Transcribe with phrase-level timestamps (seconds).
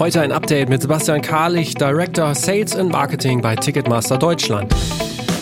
[0.00, 4.74] Heute ein Update mit Sebastian Karlich, Director Sales and Marketing bei Ticketmaster Deutschland.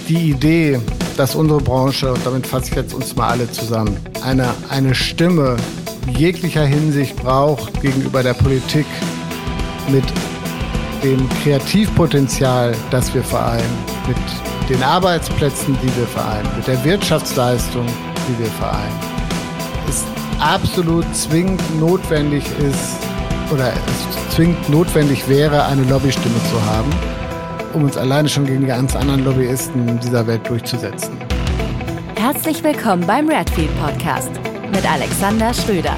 [0.09, 0.81] Die Idee,
[1.17, 5.57] dass unsere Branche, und damit fasse ich jetzt uns mal alle zusammen, eine, eine Stimme
[6.11, 8.87] jeglicher Hinsicht braucht gegenüber der Politik
[9.93, 10.03] mit
[11.05, 13.79] dem Kreativpotenzial, das wir vereinen,
[14.09, 14.17] mit
[14.69, 18.99] den Arbeitsplätzen, die wir vereinen, mit der Wirtschaftsleistung, die wir vereinen,
[19.89, 20.05] ist
[20.41, 23.08] absolut zwingend notwendig ist
[23.53, 26.91] oder es zwingend notwendig wäre, eine Lobbystimme zu haben,
[27.73, 31.17] um uns alleine schon gegen die ganz anderen Lobbyisten dieser Welt durchzusetzen.
[32.17, 34.31] Herzlich willkommen beim Redfield Podcast
[34.73, 35.97] mit Alexander Schröder.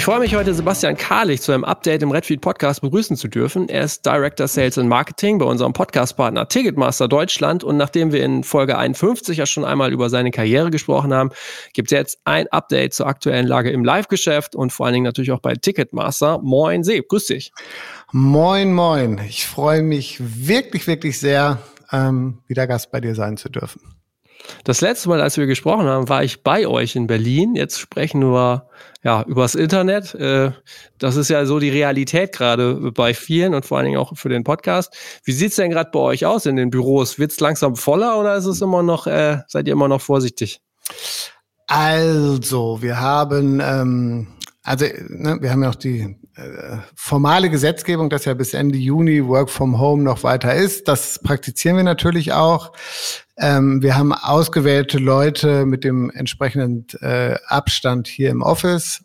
[0.00, 3.68] Ich freue mich heute, Sebastian Karlich zu einem Update im Redfield Podcast begrüßen zu dürfen.
[3.68, 7.64] Er ist Director Sales and Marketing bei unserem Podcastpartner Ticketmaster Deutschland.
[7.64, 11.32] Und nachdem wir in Folge 51 ja schon einmal über seine Karriere gesprochen haben,
[11.74, 15.32] gibt es jetzt ein Update zur aktuellen Lage im Live-Geschäft und vor allen Dingen natürlich
[15.32, 16.38] auch bei Ticketmaster.
[16.38, 17.52] Moin, Seb, grüß dich.
[18.10, 19.20] Moin, moin.
[19.28, 21.58] Ich freue mich wirklich, wirklich sehr,
[21.92, 23.99] ähm, wieder Gast bei dir sein zu dürfen.
[24.64, 27.54] Das letzte Mal, als wir gesprochen haben, war ich bei euch in Berlin.
[27.54, 28.68] Jetzt sprechen wir
[29.02, 30.14] ja übers Internet.
[30.14, 30.52] Äh,
[30.98, 34.28] das ist ja so die Realität gerade bei vielen und vor allen Dingen auch für
[34.28, 34.94] den Podcast.
[35.24, 37.18] Wie sieht's denn gerade bei euch aus in den Büros?
[37.18, 40.60] Wird's langsam voller oder ist es immer noch, äh, seid ihr immer noch vorsichtig?
[41.66, 44.26] Also, wir haben ähm,
[44.62, 49.26] also ne, wir haben ja auch die äh, formale Gesetzgebung, dass ja bis Ende Juni
[49.26, 50.86] Work from Home noch weiter ist.
[50.86, 52.72] Das praktizieren wir natürlich auch.
[53.40, 59.02] Ähm, wir haben ausgewählte Leute mit dem entsprechenden äh, Abstand hier im Office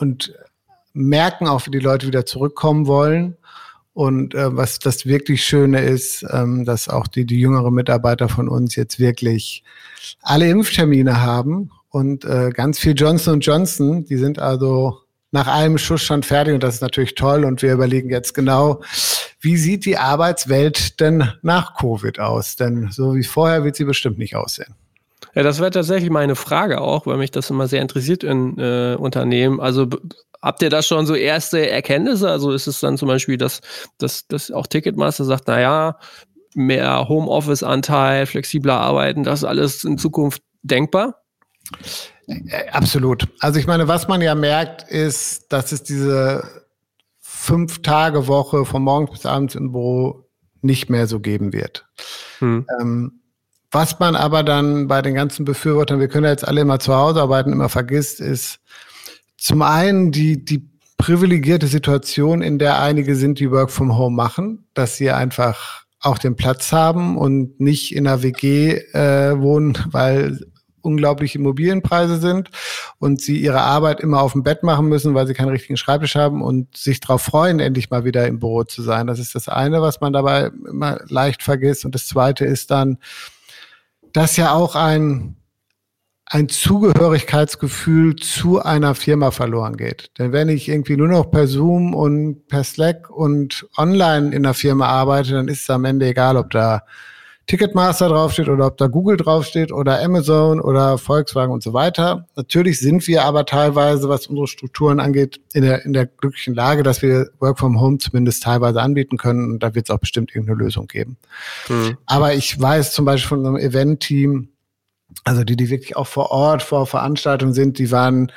[0.00, 0.34] und
[0.92, 3.36] merken auch, wie die Leute wieder zurückkommen wollen.
[3.94, 8.48] Und äh, was das wirklich Schöne ist, ähm, dass auch die, die jüngeren Mitarbeiter von
[8.48, 9.62] uns jetzt wirklich
[10.20, 14.04] alle Impftermine haben und äh, ganz viel Johnson Johnson.
[14.04, 14.98] Die sind also
[15.30, 17.44] nach einem Schuss schon fertig und das ist natürlich toll.
[17.44, 18.82] Und wir überlegen jetzt genau,
[19.40, 22.56] wie sieht die Arbeitswelt denn nach Covid aus?
[22.56, 24.74] Denn so wie vorher wird sie bestimmt nicht aussehen.
[25.34, 28.96] Ja, das wäre tatsächlich meine Frage auch, weil mich das immer sehr interessiert in äh,
[28.98, 29.60] Unternehmen.
[29.60, 29.86] Also
[30.40, 32.30] habt ihr da schon so erste Erkenntnisse?
[32.30, 33.60] Also ist es dann zum Beispiel, dass,
[33.98, 35.98] dass, dass auch Ticketmaster sagt, naja,
[36.54, 41.22] mehr Homeoffice-Anteil, flexibler Arbeiten, das ist alles in Zukunft denkbar?
[42.26, 43.28] Äh, absolut.
[43.40, 46.66] Also ich meine, was man ja merkt, ist, dass es diese
[47.20, 50.28] fünf Tage Woche von morgens bis abends im Büro
[50.62, 51.86] nicht mehr so geben wird.
[52.40, 52.66] Hm.
[52.80, 53.20] Ähm,
[53.70, 56.94] was man aber dann bei den ganzen Befürwortern, wir können ja jetzt alle immer zu
[56.94, 58.60] Hause arbeiten, immer vergisst, ist
[59.36, 64.66] zum einen die, die privilegierte Situation, in der einige sind, die Work from Home machen,
[64.74, 70.40] dass sie einfach auch den Platz haben und nicht in einer WG äh, wohnen, weil
[70.86, 72.50] unglaubliche Immobilienpreise sind
[72.98, 76.14] und sie ihre Arbeit immer auf dem Bett machen müssen, weil sie keinen richtigen Schreibtisch
[76.14, 79.06] haben und sich darauf freuen, endlich mal wieder im Büro zu sein.
[79.06, 81.84] Das ist das eine, was man dabei immer leicht vergisst.
[81.84, 82.98] Und das zweite ist dann,
[84.12, 85.36] dass ja auch ein
[86.28, 90.10] ein Zugehörigkeitsgefühl zu einer Firma verloren geht.
[90.18, 94.54] Denn wenn ich irgendwie nur noch per Zoom und per Slack und online in der
[94.54, 96.82] Firma arbeite, dann ist es am Ende egal, ob da
[97.46, 102.26] Ticketmaster draufsteht oder ob da Google draufsteht oder Amazon oder Volkswagen und so weiter.
[102.34, 106.82] Natürlich sind wir aber teilweise, was unsere Strukturen angeht, in der, in der glücklichen Lage,
[106.82, 110.34] dass wir Work from Home zumindest teilweise anbieten können und da wird es auch bestimmt
[110.34, 111.18] irgendeine Lösung geben.
[111.68, 111.96] Mhm.
[112.06, 114.48] Aber ich weiß zum Beispiel von einem Event-Team,
[115.22, 118.32] also die, die wirklich auch vor Ort vor Veranstaltungen sind, die waren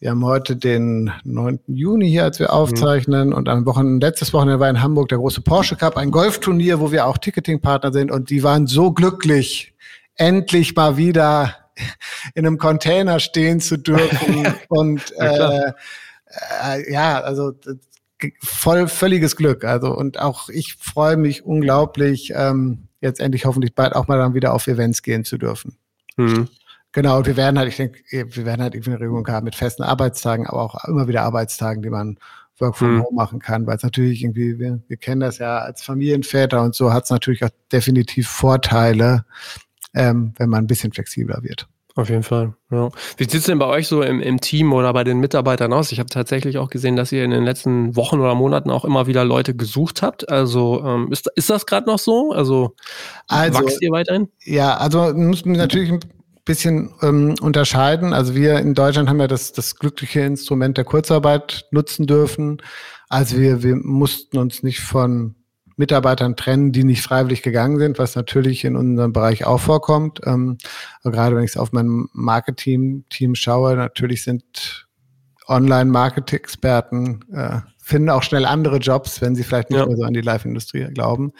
[0.00, 1.60] wir haben heute den 9.
[1.66, 2.54] Juni hier, als wir mhm.
[2.54, 3.28] aufzeichnen.
[3.28, 3.34] Mhm.
[3.34, 6.90] Und am Wochenende, letztes Wochenende war in Hamburg der große Porsche Cup, ein Golfturnier, wo
[6.90, 8.10] wir auch Ticketing-Partner sind.
[8.10, 9.74] Und die waren so glücklich,
[10.16, 11.54] endlich mal wieder
[12.34, 14.48] in einem Container stehen zu dürfen.
[14.68, 15.72] und äh,
[16.64, 17.52] äh, ja, also
[18.40, 19.64] voll völliges Glück.
[19.64, 24.32] Also und auch ich freue mich unglaublich, ähm, jetzt endlich hoffentlich bald auch mal dann
[24.32, 25.76] wieder auf Events gehen zu dürfen.
[26.16, 26.48] Mhm.
[26.92, 29.54] Genau, und wir werden halt, ich denke, wir werden halt irgendwie eine Regelung haben mit
[29.54, 32.18] festen Arbeitstagen, aber auch immer wieder Arbeitstagen, die man
[32.58, 33.02] Work from mhm.
[33.04, 36.74] Home machen kann, weil es natürlich irgendwie, wir, wir kennen das ja als Familienväter und
[36.74, 39.24] so, hat es natürlich auch definitiv Vorteile,
[39.94, 41.66] ähm, wenn man ein bisschen flexibler wird.
[41.96, 42.54] Auf jeden Fall.
[42.70, 42.88] Ja.
[43.16, 45.90] Wie sieht es denn bei euch so im, im Team oder bei den Mitarbeitern aus?
[45.90, 49.08] Ich habe tatsächlich auch gesehen, dass ihr in den letzten Wochen oder Monaten auch immer
[49.08, 50.28] wieder Leute gesucht habt.
[50.28, 52.30] Also ähm, ist, ist das gerade noch so?
[52.32, 52.76] Also,
[53.26, 54.28] also wächst ihr weiterhin?
[54.44, 55.92] Ja, also müssen wir natürlich
[56.50, 58.12] bisschen ähm, unterscheiden.
[58.12, 62.60] Also wir in Deutschland haben ja das, das glückliche Instrument der Kurzarbeit nutzen dürfen.
[63.08, 65.36] Also wir, wir mussten uns nicht von
[65.76, 70.22] Mitarbeitern trennen, die nicht freiwillig gegangen sind, was natürlich in unserem Bereich auch vorkommt.
[70.24, 70.58] Ähm,
[71.04, 74.88] gerade wenn ich auf mein Marketing-Team schaue, natürlich sind
[75.46, 77.60] Online-Marketing-Experten äh,
[77.90, 79.86] finden auch schnell andere Jobs, wenn sie vielleicht nicht ja.
[79.86, 81.32] mehr so an die Live-Industrie glauben.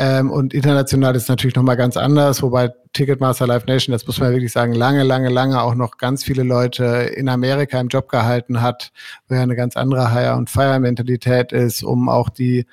[0.00, 4.30] Ähm, und international ist natürlich nochmal ganz anders, wobei Ticketmaster Live Nation, das muss man
[4.30, 6.84] wirklich sagen, lange, lange, lange auch noch ganz viele Leute
[7.16, 8.92] in Amerika im Job gehalten hat,
[9.28, 12.64] wo ja eine ganz andere Hire- und Fire-Mentalität ist, um auch die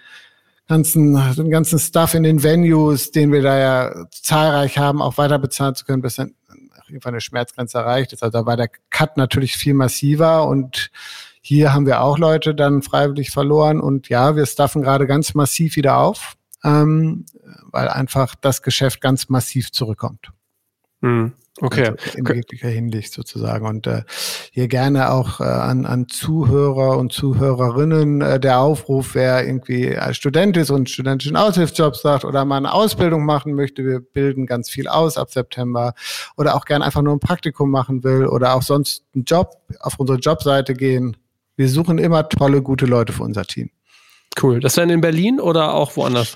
[0.67, 5.39] ganzen, den ganzen Stuff in den Venues, den wir da ja zahlreich haben, auch weiter
[5.39, 6.35] bezahlen zu können, bis dann
[6.87, 8.21] irgendwann eine Schmerzgrenze erreicht ist.
[8.21, 10.91] Also da war der Cut natürlich viel massiver und
[11.41, 15.75] hier haben wir auch Leute dann freiwillig verloren und ja, wir staffen gerade ganz massiv
[15.75, 17.25] wieder auf, ähm,
[17.71, 20.31] weil einfach das Geschäft ganz massiv zurückkommt.
[21.01, 21.33] Hm.
[21.61, 21.87] Okay.
[21.87, 23.65] Also in jeglicher Hinsicht sozusagen.
[23.65, 24.03] Und äh,
[24.51, 30.17] hier gerne auch äh, an, an Zuhörer und Zuhörerinnen äh, der Aufruf, wer irgendwie als
[30.17, 33.85] Student ist und studentischen Aushilfsjobs sagt oder mal eine Ausbildung machen möchte.
[33.85, 35.93] Wir bilden ganz viel aus ab September
[36.35, 39.97] oder auch gerne einfach nur ein Praktikum machen will oder auch sonst einen Job auf
[39.97, 41.15] unsere Jobseite gehen.
[41.55, 43.69] Wir suchen immer tolle, gute Leute für unser Team.
[44.41, 44.59] Cool.
[44.59, 46.35] Das dann in Berlin oder auch woanders?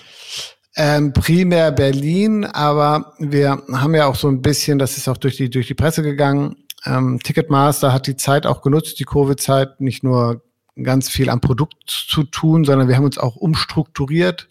[0.75, 5.37] Ähm, primär Berlin, aber wir haben ja auch so ein bisschen, das ist auch durch
[5.37, 6.55] die, durch die Presse gegangen.
[6.85, 10.43] Ähm, Ticketmaster hat die Zeit auch genutzt, die Covid-Zeit, nicht nur
[10.81, 14.49] ganz viel am Produkt zu tun, sondern wir haben uns auch umstrukturiert.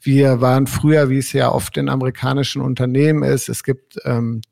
[0.00, 4.42] Wir waren früher, wie es ja oft in amerikanischen Unternehmen ist, es gibt ähm,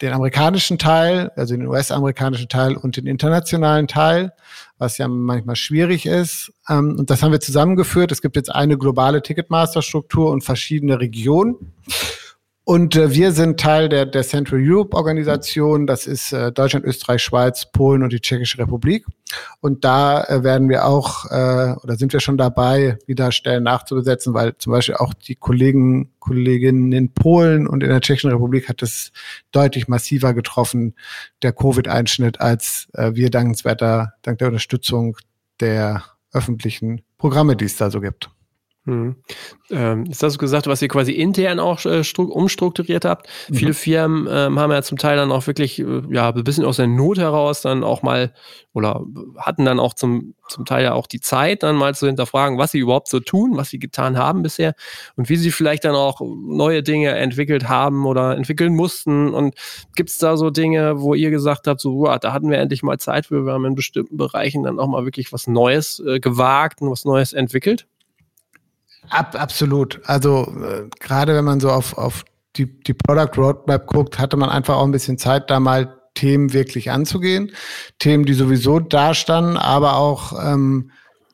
[0.00, 4.32] den amerikanischen Teil, also den US-amerikanischen Teil und den internationalen Teil,
[4.78, 6.52] was ja manchmal schwierig ist.
[6.68, 8.12] Ähm, und das haben wir zusammengeführt.
[8.12, 11.72] Es gibt jetzt eine globale Ticketmaster-Struktur und verschiedene Regionen.
[12.64, 15.86] Und äh, wir sind Teil der, der Central Europe Organisation.
[15.86, 19.04] Das ist äh, Deutschland, Österreich, Schweiz, Polen und die Tschechische Republik.
[19.60, 24.32] Und da äh, werden wir auch äh, oder sind wir schon dabei, wieder Stellen nachzubesetzen,
[24.32, 28.80] weil zum Beispiel auch die Kollegen, Kolleginnen in Polen und in der Tschechischen Republik hat
[28.82, 29.10] es
[29.50, 30.94] deutlich massiver getroffen,
[31.42, 35.16] der Covid-Einschnitt, als äh, wir dankenswerter, dank der Unterstützung
[35.58, 38.30] der öffentlichen Programme, die es da so gibt.
[38.84, 39.14] Hm.
[39.70, 43.28] Ähm, jetzt hast du gesagt, was ihr quasi intern auch äh, umstrukturiert habt.
[43.48, 43.54] Mhm.
[43.54, 46.78] Viele Firmen ähm, haben ja zum Teil dann auch wirklich, äh, ja, ein bisschen aus
[46.78, 48.32] der Not heraus dann auch mal
[48.72, 49.04] oder
[49.36, 52.72] hatten dann auch zum, zum Teil ja auch die Zeit, dann mal zu hinterfragen, was
[52.72, 54.74] sie überhaupt so tun, was sie getan haben bisher
[55.14, 59.32] und wie sie vielleicht dann auch neue Dinge entwickelt haben oder entwickeln mussten.
[59.32, 59.54] Und
[59.94, 62.82] gibt es da so Dinge, wo ihr gesagt habt, so, wow, da hatten wir endlich
[62.82, 66.18] mal Zeit für, wir haben in bestimmten Bereichen dann auch mal wirklich was Neues äh,
[66.18, 67.86] gewagt und was Neues entwickelt?
[69.12, 70.00] Ab, absolut.
[70.04, 72.24] Also äh, gerade wenn man so auf, auf
[72.56, 76.54] die, die Product Roadmap guckt, hatte man einfach auch ein bisschen Zeit, da mal Themen
[76.54, 77.52] wirklich anzugehen.
[77.98, 80.92] Themen, die sowieso da standen, aber auch ähm,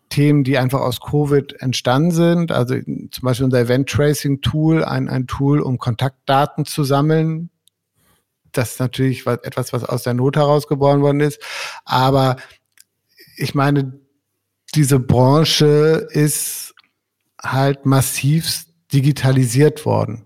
[0.09, 2.51] Themen, die einfach aus Covid entstanden sind.
[2.51, 7.49] Also zum Beispiel unser Event Tracing Tool, ein, ein Tool, um Kontaktdaten zu sammeln.
[8.51, 11.41] Das ist natürlich was, etwas, was aus der Not herausgeboren worden ist.
[11.85, 12.39] Aber
[13.37, 14.01] ich meine,
[14.75, 16.75] diese Branche ist
[17.43, 20.25] halt massiv digitalisiert worden.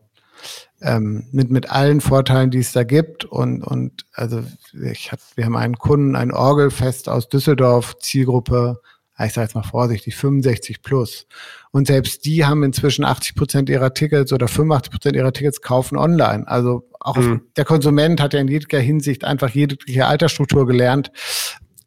[0.80, 3.24] Ähm, mit, mit allen Vorteilen, die es da gibt.
[3.24, 4.42] Und, und also
[4.82, 8.80] ich hab, wir haben einen Kunden, ein Orgelfest aus Düsseldorf, Zielgruppe,
[9.26, 11.26] ich sage jetzt mal vorsichtig, 65 plus.
[11.70, 15.96] Und selbst die haben inzwischen 80 Prozent ihrer Tickets oder 85 Prozent ihrer Tickets kaufen
[15.96, 16.46] online.
[16.48, 17.42] Also auch mhm.
[17.56, 21.10] der Konsument hat ja in jeder Hinsicht einfach jegliche Altersstruktur gelernt,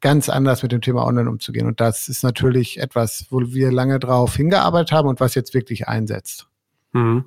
[0.06, 1.66] ganz anders mit dem Thema Online umzugehen.
[1.66, 5.88] Und das ist natürlich etwas, wo wir lange drauf hingearbeitet haben und was jetzt wirklich
[5.88, 6.46] einsetzt.
[6.94, 7.26] Mhm.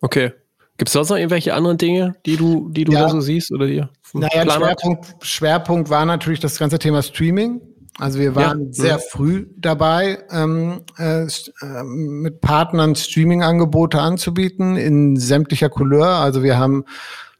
[0.00, 0.30] Okay.
[0.76, 3.00] Gibt es sonst noch irgendwelche anderen Dinge, die du, die du ja.
[3.00, 3.88] da so siehst oder dir?
[4.12, 7.60] Naja, Schwerpunkt, Schwerpunkt war natürlich das ganze Thema Streaming.
[7.98, 8.72] Also wir waren ja.
[8.72, 16.06] sehr früh dabei, ähm, äh, äh, mit Partnern Streaming-Angebote anzubieten in sämtlicher Couleur.
[16.06, 16.84] Also wir haben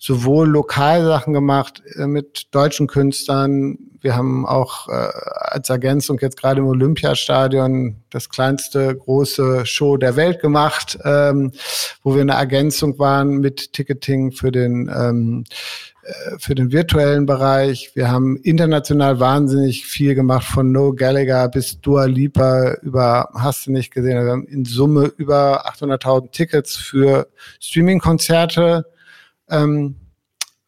[0.04, 3.78] sowohl Lokalsachen gemacht äh, mit deutschen Künstlern.
[4.02, 10.14] Wir haben auch äh, als Ergänzung jetzt gerade im Olympiastadion das kleinste große Show der
[10.16, 11.52] Welt gemacht, ähm,
[12.02, 15.44] wo wir eine Ergänzung waren mit Ticketing für den ähm,
[16.02, 17.92] äh, für den virtuellen Bereich.
[17.94, 23.72] Wir haben international wahnsinnig viel gemacht, von No Gallagher bis Dua Lipa über, hast du
[23.72, 27.26] nicht gesehen, wir haben in Summe über 800.000 Tickets für
[27.58, 28.84] Streaming-Konzerte
[29.50, 29.96] ähm,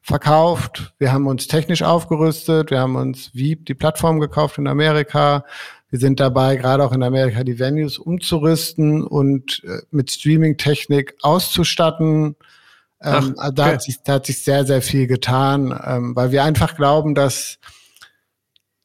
[0.02, 0.94] verkauft.
[0.98, 2.70] Wir haben uns technisch aufgerüstet.
[2.70, 5.44] Wir haben uns Veep, die Plattform gekauft in Amerika.
[5.90, 12.36] Wir sind dabei, gerade auch in Amerika, die Venues umzurüsten und äh, mit Streaming-Technik auszustatten.
[13.02, 13.50] Ähm, Ach, okay.
[13.54, 17.14] da, hat sich, da hat sich sehr, sehr viel getan, ähm, weil wir einfach glauben,
[17.14, 17.58] dass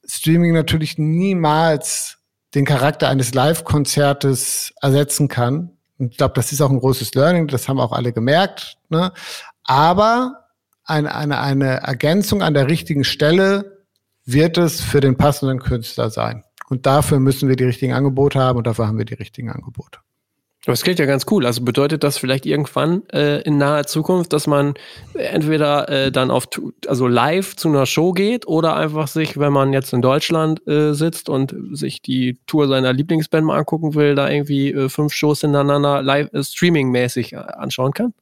[0.06, 2.18] Streaming natürlich niemals
[2.54, 5.72] den Charakter eines Live-Konzertes ersetzen kann.
[5.98, 8.78] Und ich glaube, das ist auch ein großes Learning, das haben auch alle gemerkt.
[8.90, 9.12] Ne?
[9.64, 10.46] Aber
[10.84, 13.86] eine, eine, eine Ergänzung an der richtigen Stelle
[14.26, 16.44] wird es für den passenden Künstler sein.
[16.70, 20.00] Und dafür müssen wir die richtigen Angebote haben und dafür haben wir die richtigen Angebote.
[20.66, 21.48] Das klingt ja ganz cool.
[21.48, 24.76] Also bedeutet das vielleicht irgendwann äh, in naher Zukunft, dass man
[25.16, 26.48] entweder äh, dann auf
[26.88, 30.94] also live zu einer Show geht oder einfach sich, wenn man jetzt in Deutschland äh,
[30.94, 35.42] sitzt und sich die Tour seiner Lieblingsband mal angucken will, da irgendwie äh, fünf Shows
[35.42, 38.14] hintereinander live äh, streaming-mäßig äh, anschauen kann?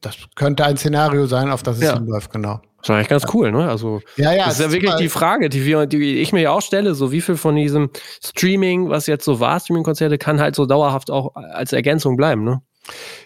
[0.00, 1.94] Das könnte ein Szenario sein, auf das es ja.
[1.94, 2.60] hinläuft, genau.
[2.78, 3.68] Das ist eigentlich ganz cool, ne?
[3.68, 6.50] Also, ja, ja, das ist ja wirklich die Frage, die, wir, die ich mir ja
[6.50, 7.90] auch stelle, so wie viel von diesem
[8.22, 12.60] Streaming, was jetzt so war, Streaming-Konzerte, kann halt so dauerhaft auch als Ergänzung bleiben, ne?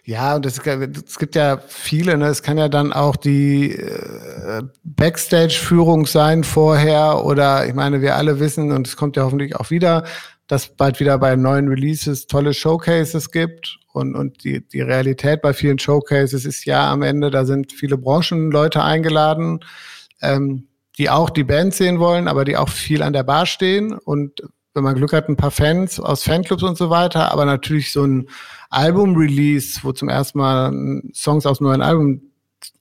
[0.05, 2.29] Ja, und es, es gibt ja viele, ne?
[2.29, 8.39] Es kann ja dann auch die äh, Backstage-Führung sein vorher oder ich meine, wir alle
[8.39, 10.05] wissen, und es kommt ja hoffentlich auch wieder,
[10.49, 15.53] dass bald wieder bei neuen Releases tolle Showcases gibt und, und die, die Realität bei
[15.53, 19.61] vielen Showcases ist ja am Ende, da sind viele Branchenleute eingeladen,
[20.23, 23.93] ähm, die auch die Band sehen wollen, aber die auch viel an der Bar stehen.
[23.93, 24.43] Und
[24.75, 28.05] wenn man Glück hat, ein paar Fans aus Fanclubs und so weiter, aber natürlich so
[28.05, 28.29] ein
[28.71, 32.28] Album-Release, wo zum ersten Mal Songs aus einem neuen Album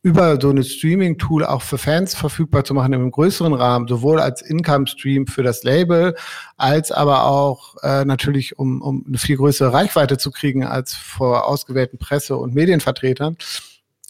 [0.01, 4.41] über so eine Streaming-Tool auch für Fans verfügbar zu machen im größeren Rahmen, sowohl als
[4.41, 6.15] Income-Stream für das Label,
[6.55, 11.47] als aber auch äh, natürlich, um, um eine viel größere Reichweite zu kriegen als vor
[11.47, 13.37] ausgewählten Presse- und Medienvertretern.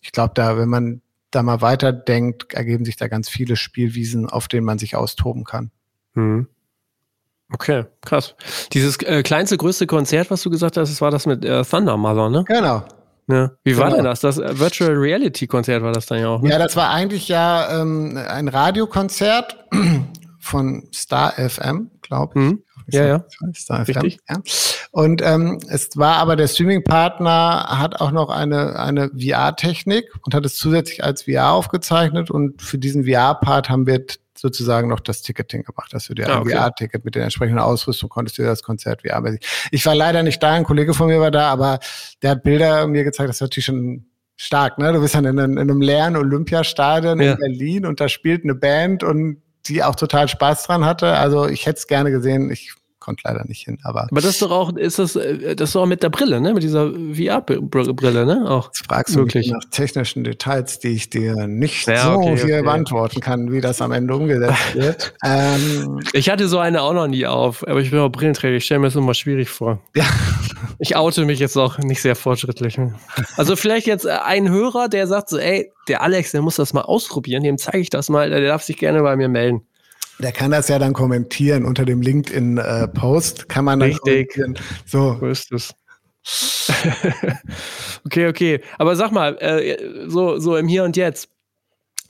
[0.02, 4.48] Ich glaube, da, wenn man da mal weiterdenkt, ergeben sich da ganz viele Spielwiesen, auf
[4.48, 5.72] denen man sich austoben kann.
[6.14, 6.48] Mhm.
[7.52, 8.36] Okay, krass.
[8.74, 11.96] Dieses äh, kleinste, größte Konzert, was du gesagt hast, das war das mit äh, Thunder
[11.96, 12.44] Mother, ne?
[12.46, 12.84] Genau,
[13.28, 13.52] ja.
[13.64, 13.96] Wie war genau.
[13.98, 14.22] denn das?
[14.22, 16.42] Das äh, Virtual Reality Konzert war das dann ja auch.
[16.42, 16.50] Ne?
[16.50, 19.58] Ja, das war eigentlich ja ähm, ein Radiokonzert
[20.40, 22.46] von Star FM, glaube ich.
[22.46, 22.64] Mhm.
[22.90, 23.26] Ja, ja.
[23.54, 24.38] Star FM, ja.
[24.92, 30.46] Und ähm, es war aber der Streaming-Partner hat auch noch eine, eine VR-Technik und hat
[30.46, 32.32] es zusätzlich als VR aufgezeichnet.
[32.32, 34.06] Und für diesen VR-Part haben wir
[34.38, 36.56] sozusagen noch das Ticketing gemacht, dass du dir ah, ein okay.
[36.56, 39.70] VR-Ticket mit der entsprechenden Ausrüstung konntest du das Konzert VR-mäßig.
[39.72, 41.80] Ich war leider nicht da, ein Kollege von mir war da, aber
[42.22, 44.94] der hat Bilder mir gezeigt, das war natürlich schon stark, ne?
[44.94, 47.34] Du bist dann in einem, in einem leeren Olympiastadion ja.
[47.34, 51.14] in Berlin und da spielt eine Band und die auch total Spaß dran hatte.
[51.14, 52.52] Also ich hätte es gerne gesehen.
[52.52, 52.74] Ich
[53.08, 53.80] konnte leider nicht hin.
[53.84, 56.42] Aber, aber das ist doch auch, ist das, äh, das ist auch mit der Brille,
[56.42, 56.54] ne?
[56.54, 58.46] Mit dieser VR-Brille, ne?
[58.50, 58.68] Auch.
[58.68, 62.54] Jetzt fragst du mich nach technischen Details, die ich dir nicht ja, so okay, viel
[62.56, 62.62] okay.
[62.64, 65.14] beantworten kann, wie das am Ende umgesetzt wird.
[65.24, 68.58] ähm, ich hatte so eine auch noch nie auf, aber ich bin auch Brillenträger.
[68.58, 69.80] Ich stelle mir das immer schwierig vor.
[69.96, 70.06] Ja.
[70.80, 72.78] Ich oute mich jetzt auch nicht sehr fortschrittlich.
[73.38, 76.74] Also vielleicht jetzt äh, ein Hörer, der sagt so, ey, der Alex, der muss das
[76.74, 79.62] mal ausprobieren, dem zeige ich das mal, der darf sich gerne bei mir melden.
[80.20, 83.42] Der kann das ja dann kommentieren unter dem LinkedIn-Post.
[83.42, 84.40] Äh, kann man dann Richtig.
[84.86, 85.18] So.
[85.20, 85.74] so ist es.
[88.06, 88.62] okay, okay.
[88.78, 91.30] Aber sag mal, äh, so, so im Hier und Jetzt.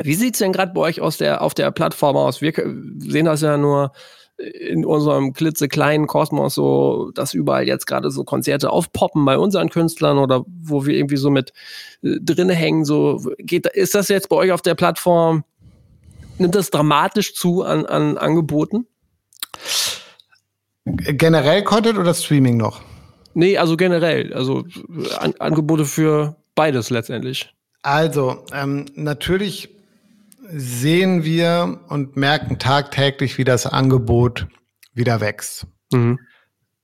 [0.02, 2.42] Wie sieht es denn gerade bei euch aus der, auf der Plattform aus?
[2.42, 2.54] Wir
[3.00, 3.92] sehen das ja nur
[4.38, 10.20] in unserem klitzekleinen Kosmos so, dass überall jetzt gerade so Konzerte aufpoppen bei unseren Künstlern
[10.20, 11.54] oder wo wir irgendwie so mit
[12.04, 12.86] äh, drinne hängen.
[12.86, 15.44] So geht, ist das jetzt bei euch auf der Plattform
[16.40, 18.88] nimmt das dramatisch zu an, an Angeboten?
[20.86, 22.82] Generell Content oder Streaming noch?
[23.34, 24.34] Nee, also generell.
[24.34, 24.66] Also
[25.20, 27.54] an, Angebote für beides letztendlich.
[27.82, 29.70] Also, ähm, natürlich
[30.50, 34.48] sehen wir und merken tagtäglich, wie das Angebot
[34.94, 35.68] wieder wächst.
[35.92, 36.20] Mhm.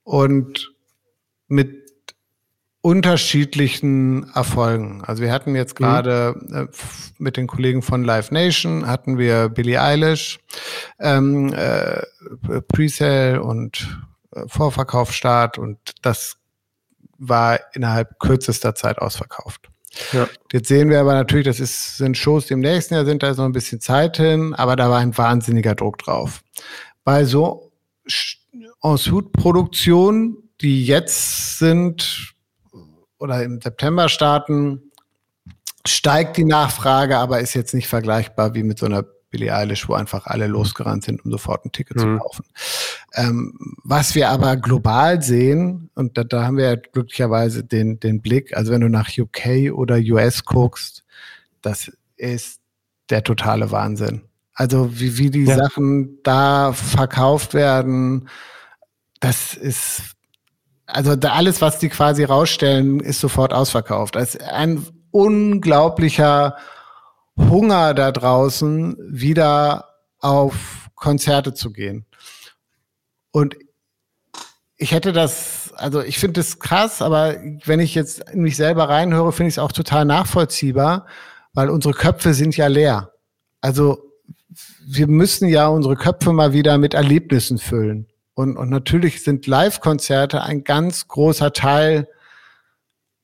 [0.03, 0.72] Und
[1.48, 1.82] mit
[2.83, 5.03] unterschiedlichen Erfolgen.
[5.05, 5.85] Also wir hatten jetzt mhm.
[5.85, 6.69] gerade mhm.
[7.17, 10.39] mit den Kollegen von Live Nation hatten wir Billie Eilish,
[10.99, 12.01] ähm, äh,
[12.67, 13.87] Presale und
[14.35, 16.35] äh, Vorverkaufsstart und das
[17.17, 19.69] war innerhalb kürzester Zeit ausverkauft.
[20.11, 20.27] Ja.
[20.51, 23.29] Jetzt sehen wir aber natürlich, das ist, sind Shows, die im nächsten Jahr sind, da
[23.29, 26.41] ist noch ein bisschen Zeit hin, aber da war ein wahnsinniger Druck drauf.
[27.05, 27.71] Bei so
[28.83, 32.32] En-Suite-Produktionen, die jetzt sind,
[33.23, 34.91] oder im September starten,
[35.87, 39.93] steigt die Nachfrage, aber ist jetzt nicht vergleichbar wie mit so einer Billie Eilish, wo
[39.93, 42.01] einfach alle losgerannt sind, um sofort ein Ticket mhm.
[42.01, 42.45] zu kaufen.
[43.15, 48.21] Ähm, was wir aber global sehen, und da, da haben wir ja glücklicherweise den, den
[48.21, 51.05] Blick, also wenn du nach UK oder US guckst,
[51.61, 52.59] das ist
[53.09, 54.23] der totale Wahnsinn.
[54.53, 55.55] Also wie, wie die ja.
[55.55, 58.27] Sachen da verkauft werden,
[59.21, 60.13] das ist
[60.85, 64.15] also da alles, was die quasi rausstellen, ist sofort ausverkauft.
[64.15, 66.57] Es ist ein unglaublicher
[67.37, 72.05] Hunger da draußen, wieder auf Konzerte zu gehen.
[73.31, 73.55] Und
[74.77, 77.35] ich hätte das, also ich finde das krass, aber
[77.65, 81.07] wenn ich jetzt in mich selber reinhöre, finde ich es auch total nachvollziehbar,
[81.53, 83.13] weil unsere Köpfe sind ja leer.
[83.61, 84.11] Also
[84.85, 88.07] wir müssen ja unsere Köpfe mal wieder mit Erlebnissen füllen.
[88.35, 92.07] Und, und natürlich sind Live-Konzerte ein ganz großer Teil,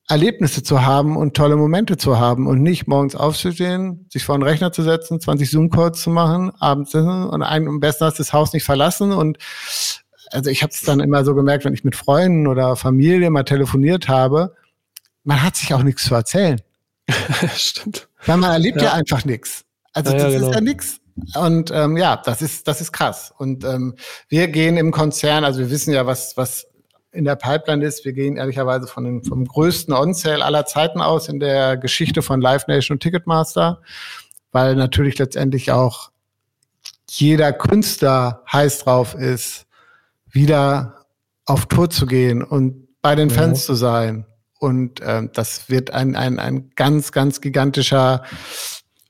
[0.08, 4.42] Erlebnisse zu haben und tolle Momente zu haben und nicht morgens aufzustehen, sich vor den
[4.42, 8.52] Rechner zu setzen, 20 Zoom-Calls zu machen, abends und einen, am besten hast das Haus
[8.52, 9.12] nicht verlassen.
[9.12, 9.38] Und
[10.32, 13.44] also ich habe es dann immer so gemerkt, wenn ich mit Freunden oder Familie mal
[13.44, 14.56] telefoniert habe,
[15.22, 16.60] man hat sich auch nichts zu erzählen.
[17.54, 18.08] Stimmt.
[18.26, 19.64] Weil man erlebt ja, ja einfach nichts.
[19.92, 20.48] Also ja, das genau.
[20.48, 20.99] ist ja nichts.
[21.34, 23.32] Und ähm, ja, das ist, das ist krass.
[23.36, 23.94] Und ähm,
[24.28, 26.66] wir gehen im Konzern, also wir wissen ja, was, was
[27.12, 28.04] in der Pipeline ist.
[28.04, 32.40] Wir gehen ehrlicherweise von dem, vom größten On-Sale aller Zeiten aus in der Geschichte von
[32.40, 33.82] Live Nation und Ticketmaster,
[34.52, 36.10] weil natürlich letztendlich auch
[37.08, 39.66] jeder Künstler heiß drauf ist,
[40.30, 41.06] wieder
[41.44, 43.66] auf Tour zu gehen und bei den Fans ja.
[43.66, 44.26] zu sein.
[44.60, 48.22] Und ähm, das wird ein, ein, ein ganz, ganz gigantischer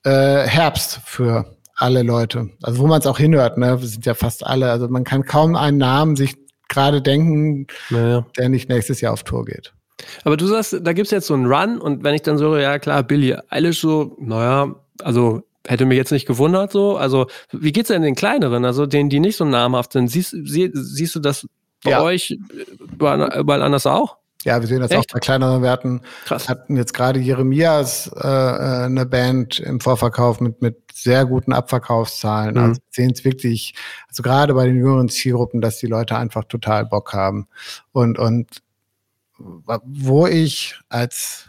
[0.05, 2.51] äh, Herbst für alle Leute.
[2.63, 3.79] Also wo man es auch hinhört, ne?
[3.79, 4.71] Sind ja fast alle.
[4.71, 6.37] Also man kann kaum einen Namen sich
[6.69, 8.27] gerade denken, naja.
[8.37, 9.73] der nicht nächstes Jahr auf Tour geht.
[10.25, 12.79] Aber du sagst, da gibt's jetzt so einen Run und wenn ich dann so, ja
[12.79, 16.97] klar, Billy Eilish so, naja, also hätte mich jetzt nicht gewundert so.
[16.97, 20.09] Also wie geht's denn den kleineren, also denen, die nicht so namhaft sind?
[20.09, 21.47] Siehst, sie, siehst du das
[21.83, 22.03] bei ja.
[22.03, 22.39] euch
[22.93, 24.17] überall, überall anders auch?
[24.45, 25.01] Ja, wir sehen das Echt?
[25.01, 26.01] auch bei kleineren Werten.
[26.25, 26.49] Krass.
[26.49, 32.55] Hatten jetzt gerade Jeremias äh, äh, eine Band im Vorverkauf mit, mit sehr guten Abverkaufszahlen.
[32.55, 32.61] Mhm.
[32.61, 33.75] Also sehen es wirklich,
[34.09, 37.49] also gerade bei den jüngeren Zielgruppen, dass die Leute einfach total Bock haben.
[37.93, 38.63] Und, und
[39.39, 41.47] wo ich als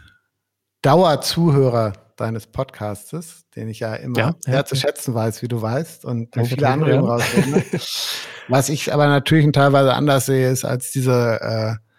[0.82, 5.62] Dauerzuhörer deines Podcastes, den ich ja immer ja, sehr ja, zu schätzen weiß, wie du
[5.62, 7.00] weißt, und Danke viele andere ja.
[7.00, 7.62] rausreden.
[8.48, 11.91] Was ich aber natürlich teilweise anders sehe, ist als diese äh,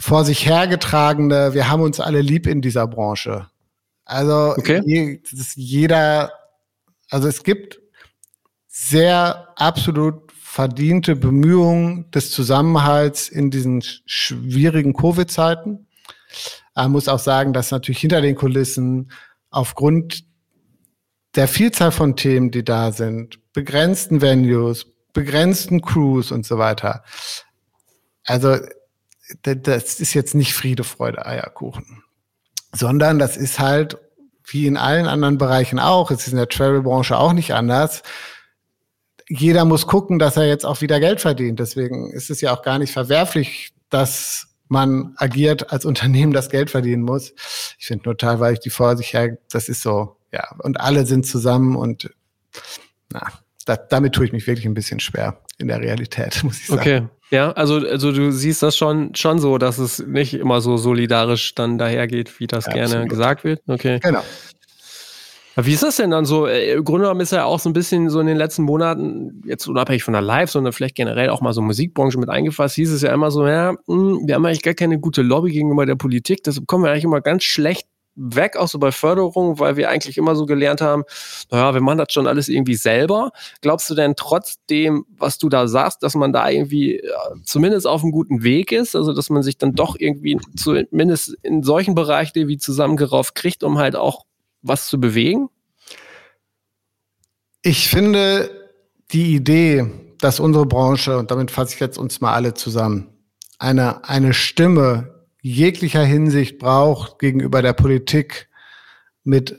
[0.00, 3.48] vor sich hergetragene, wir haben uns alle lieb in dieser Branche.
[4.06, 4.80] Also okay.
[4.86, 5.20] je,
[5.54, 6.32] jeder,
[7.10, 7.80] also es gibt
[8.66, 15.86] sehr absolut verdiente Bemühungen des Zusammenhalts in diesen schwierigen Covid-Zeiten.
[16.74, 19.12] Man muss auch sagen, dass natürlich hinter den Kulissen
[19.50, 20.24] aufgrund
[21.36, 27.04] der Vielzahl von Themen, die da sind, begrenzten Venues, begrenzten Crews und so weiter.
[28.24, 28.56] Also
[29.42, 32.02] das ist jetzt nicht Friede, Freude, Eierkuchen,
[32.72, 33.98] sondern das ist halt
[34.52, 38.02] wie in allen anderen Bereichen auch, es ist in der Travel-Branche auch nicht anders.
[39.28, 41.60] Jeder muss gucken, dass er jetzt auch wieder Geld verdient.
[41.60, 46.70] Deswegen ist es ja auch gar nicht verwerflich, dass man agiert als Unternehmen, das Geld
[46.70, 47.32] verdienen muss.
[47.78, 51.76] Ich finde nur teilweise die Vorsicht, ja, das ist so, ja, und alle sind zusammen
[51.76, 52.10] und
[53.12, 53.26] na,
[53.70, 56.80] da, damit tue ich mich wirklich ein bisschen schwer in der Realität, muss ich sagen.
[56.80, 57.02] Okay.
[57.30, 61.54] Ja, also, also du siehst das schon, schon so, dass es nicht immer so solidarisch
[61.54, 63.08] dann dahergeht, wie das ja, gerne absolut.
[63.08, 63.62] gesagt wird.
[63.68, 64.00] Okay.
[64.02, 64.24] Genau.
[65.56, 66.46] Wie ist das denn dann so?
[66.46, 69.42] Äh, Im Grunde genommen ist ja auch so ein bisschen so in den letzten Monaten,
[69.44, 72.90] jetzt unabhängig von der Live, sondern vielleicht generell auch mal so Musikbranche mit eingefasst, hieß
[72.90, 75.96] es ja immer so, ja, hm, wir haben eigentlich gar keine gute Lobby gegenüber der
[75.96, 79.88] Politik, deshalb kommen wir eigentlich immer ganz schlecht weg, auch so bei Förderung, weil wir
[79.88, 81.04] eigentlich immer so gelernt haben,
[81.50, 83.30] naja, wir machen das schon alles irgendwie selber.
[83.60, 87.08] Glaubst du denn trotzdem, was du da sagst, dass man da irgendwie äh,
[87.44, 88.94] zumindest auf einem guten Weg ist?
[88.96, 93.78] Also, dass man sich dann doch irgendwie zumindest in solchen Bereichen irgendwie zusammengerauft kriegt, um
[93.78, 94.24] halt auch
[94.62, 95.48] was zu bewegen?
[97.62, 98.50] Ich finde
[99.12, 99.86] die Idee,
[100.18, 103.08] dass unsere Branche, und damit fasse ich jetzt uns mal alle zusammen,
[103.58, 105.09] eine, eine Stimme
[105.42, 108.48] jeglicher Hinsicht braucht gegenüber der Politik
[109.24, 109.56] mit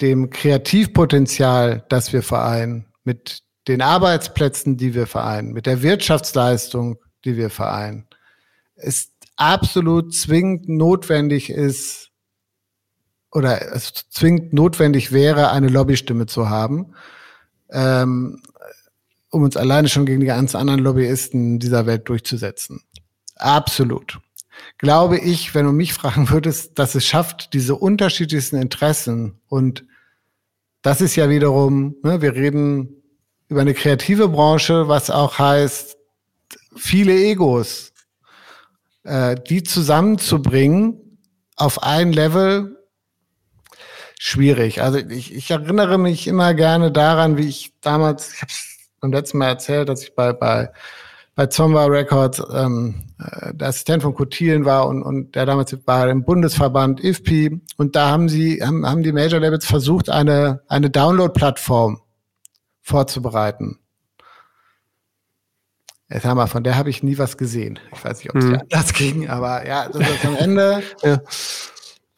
[0.00, 7.36] dem Kreativpotenzial, das wir vereinen, mit den Arbeitsplätzen, die wir vereinen, mit der Wirtschaftsleistung, die
[7.36, 8.06] wir vereinen,
[8.76, 12.10] ist absolut zwingend notwendig ist
[13.32, 16.94] oder es zwingend notwendig wäre, eine Lobbystimme zu haben,
[17.70, 18.42] ähm,
[19.30, 22.82] um uns alleine schon gegen die ganzen anderen Lobbyisten dieser Welt durchzusetzen.
[23.36, 24.18] Absolut
[24.78, 29.84] glaube ich, wenn du mich fragen würdest, dass es schafft, diese unterschiedlichsten Interessen und
[30.82, 33.02] das ist ja wiederum, ne, wir reden
[33.48, 35.98] über eine kreative Branche, was auch heißt,
[36.76, 37.92] viele Egos,
[39.04, 41.18] äh, die zusammenzubringen
[41.56, 42.76] auf ein Level,
[44.18, 44.82] schwierig.
[44.82, 49.12] Also ich, ich erinnere mich immer gerne daran, wie ich damals, ich habe es beim
[49.12, 50.70] letzten Mal erzählt, dass ich bei, bei
[51.40, 56.06] bei Zomba Records ähm, äh, der Assistent von Kotilen war und, und der damals war
[56.10, 60.90] im Bundesverband IFPI und da haben sie haben, haben die Major Labels versucht eine eine
[60.90, 62.02] Download-Plattform
[62.82, 63.78] vorzubereiten.
[66.10, 67.78] Jetzt haben wir, von der habe ich nie was gesehen.
[67.94, 68.60] Ich weiß nicht, ob es hm.
[68.60, 71.22] anders ging, aber ja, das ist am Ende ja.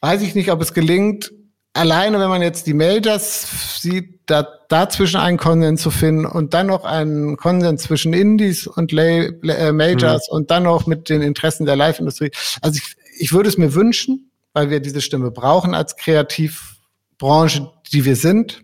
[0.01, 1.31] weiß ich nicht, ob es gelingt,
[1.73, 6.67] alleine, wenn man jetzt die Majors sieht, da, dazwischen einen Konsens zu finden und dann
[6.67, 10.37] noch einen Konsens zwischen Indies und Lay, äh, Majors mhm.
[10.37, 12.31] und dann noch mit den Interessen der Live-Industrie.
[12.61, 18.05] Also ich, ich würde es mir wünschen, weil wir diese Stimme brauchen als Kreativbranche, die
[18.05, 18.63] wir sind.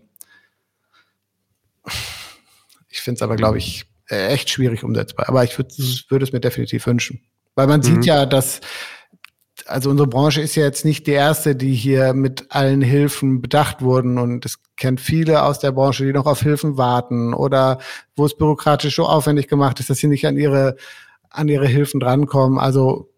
[2.88, 5.28] Ich finde es aber, glaube ich, echt schwierig umsetzbar.
[5.28, 5.74] Aber ich würde
[6.08, 7.20] würd es mir definitiv wünschen.
[7.54, 7.84] Weil man mhm.
[7.84, 8.60] sieht ja, dass
[9.66, 13.82] also unsere Branche ist ja jetzt nicht die erste, die hier mit allen Hilfen bedacht
[13.82, 17.78] wurden und es kennt viele aus der Branche, die noch auf Hilfen warten oder
[18.16, 20.76] wo es bürokratisch so aufwendig gemacht ist, dass sie nicht an ihre
[21.30, 22.58] an ihre Hilfen drankommen.
[22.58, 23.10] Also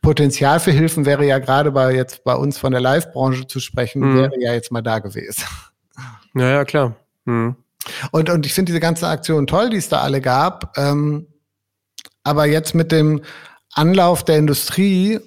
[0.00, 4.00] Potenzial für Hilfen wäre ja gerade bei jetzt bei uns von der Live-Branche zu sprechen,
[4.00, 4.16] mhm.
[4.16, 5.44] wäre ja jetzt mal da gewesen.
[6.34, 6.94] Ja, ja, klar.
[7.24, 7.56] Mhm.
[8.12, 10.76] Und, und ich finde diese ganze Aktion toll, die es da alle gab.
[10.76, 11.26] Ähm,
[12.22, 13.22] aber jetzt mit dem
[13.72, 15.20] Anlauf der Industrie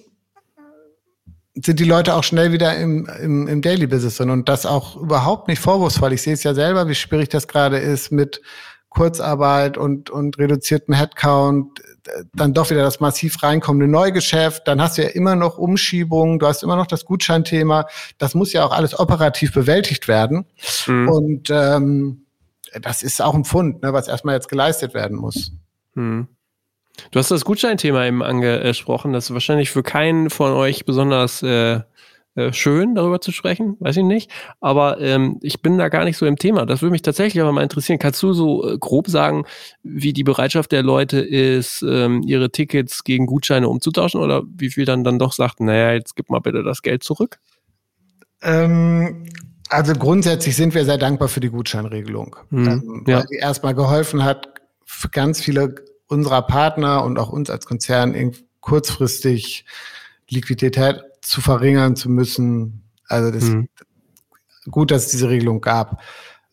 [1.53, 4.95] sind die Leute auch schnell wieder im, im, im Daily Business drin und das auch
[4.95, 6.13] überhaupt nicht vorwurfsvoll.
[6.13, 8.41] Ich sehe es ja selber, wie schwierig das gerade ist mit
[8.89, 11.81] Kurzarbeit und, und reduziertem Headcount,
[12.33, 16.47] dann doch wieder das massiv reinkommende Neugeschäft, dann hast du ja immer noch Umschiebungen, du
[16.47, 17.87] hast immer noch das Gutscheinthema,
[18.17, 20.45] das muss ja auch alles operativ bewältigt werden.
[20.87, 21.09] Mhm.
[21.09, 22.25] Und ähm,
[22.81, 25.53] das ist auch ein Pfund, ne, was erstmal jetzt geleistet werden muss.
[25.93, 26.27] Mhm.
[27.09, 29.13] Du hast das Gutscheinthema eben angesprochen.
[29.13, 31.81] Das ist wahrscheinlich für keinen von euch besonders äh,
[32.35, 33.75] äh, schön, darüber zu sprechen.
[33.79, 34.31] Weiß ich nicht.
[34.61, 36.65] Aber ähm, ich bin da gar nicht so im Thema.
[36.65, 37.99] Das würde mich tatsächlich aber mal interessieren.
[37.99, 39.45] Kannst du so äh, grob sagen,
[39.83, 44.21] wie die Bereitschaft der Leute ist, ähm, ihre Tickets gegen Gutscheine umzutauschen?
[44.21, 47.39] Oder wie viel dann dann doch sagt, naja, jetzt gib mal bitte das Geld zurück?
[48.41, 49.25] Ähm,
[49.67, 53.19] also grundsätzlich sind wir sehr dankbar für die Gutscheinregelung, hm, ähm, ja.
[53.19, 54.47] weil die erstmal geholfen hat,
[54.85, 55.75] für ganz viele
[56.11, 59.65] unserer Partner und auch uns als Konzern kurzfristig
[60.29, 62.83] Liquidität zu verringern zu müssen.
[63.07, 63.69] Also das mhm.
[64.69, 66.01] gut, dass es diese Regelung gab.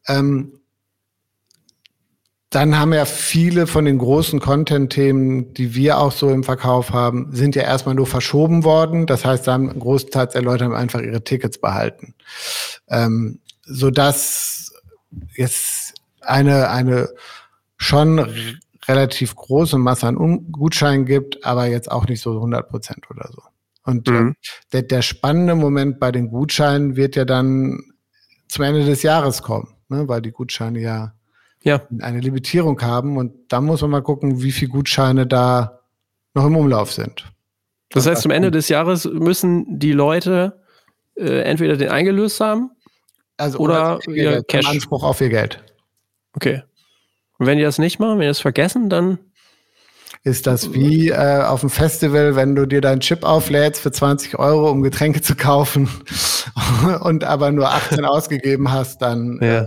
[0.06, 0.52] Ähm,
[2.50, 7.28] dann haben ja viele von den großen Content-Themen, die wir auch so im Verkauf haben,
[7.32, 9.06] sind ja erstmal nur verschoben worden.
[9.06, 12.14] Das heißt, da haben großteils der Leute haben einfach ihre Tickets behalten.
[12.88, 14.72] Ähm, so dass
[15.36, 17.10] jetzt eine, eine
[17.76, 23.28] schon relativ große Masse an Gutscheinen gibt, aber jetzt auch nicht so 100 Prozent oder
[23.32, 23.42] so.
[23.84, 24.34] Und äh, mhm.
[24.72, 27.80] der, der spannende Moment bei den Gutscheinen wird ja dann
[28.48, 30.08] zum Ende des Jahres kommen, ne?
[30.08, 31.14] weil die Gutscheine ja,
[31.62, 35.80] ja eine Limitierung haben und dann muss man mal gucken, wie viele Gutscheine da
[36.34, 37.30] noch im Umlauf sind.
[37.90, 40.60] Das heißt, zum Ende des Jahres müssen die Leute
[41.14, 42.70] äh, entweder den eingelöst haben
[43.38, 44.68] also oder, oder ihr Cash.
[44.68, 45.64] Anspruch auf ihr Geld.
[46.34, 46.62] Okay.
[47.38, 49.18] Und wenn die das nicht machen, wenn die das vergessen, dann
[50.24, 54.38] ist das wie äh, auf dem Festival, wenn du dir deinen Chip auflädst für 20
[54.38, 55.88] Euro, um Getränke zu kaufen
[57.00, 59.38] und aber nur 18 ausgegeben hast, dann.
[59.40, 59.62] Ja.
[59.62, 59.66] Äh,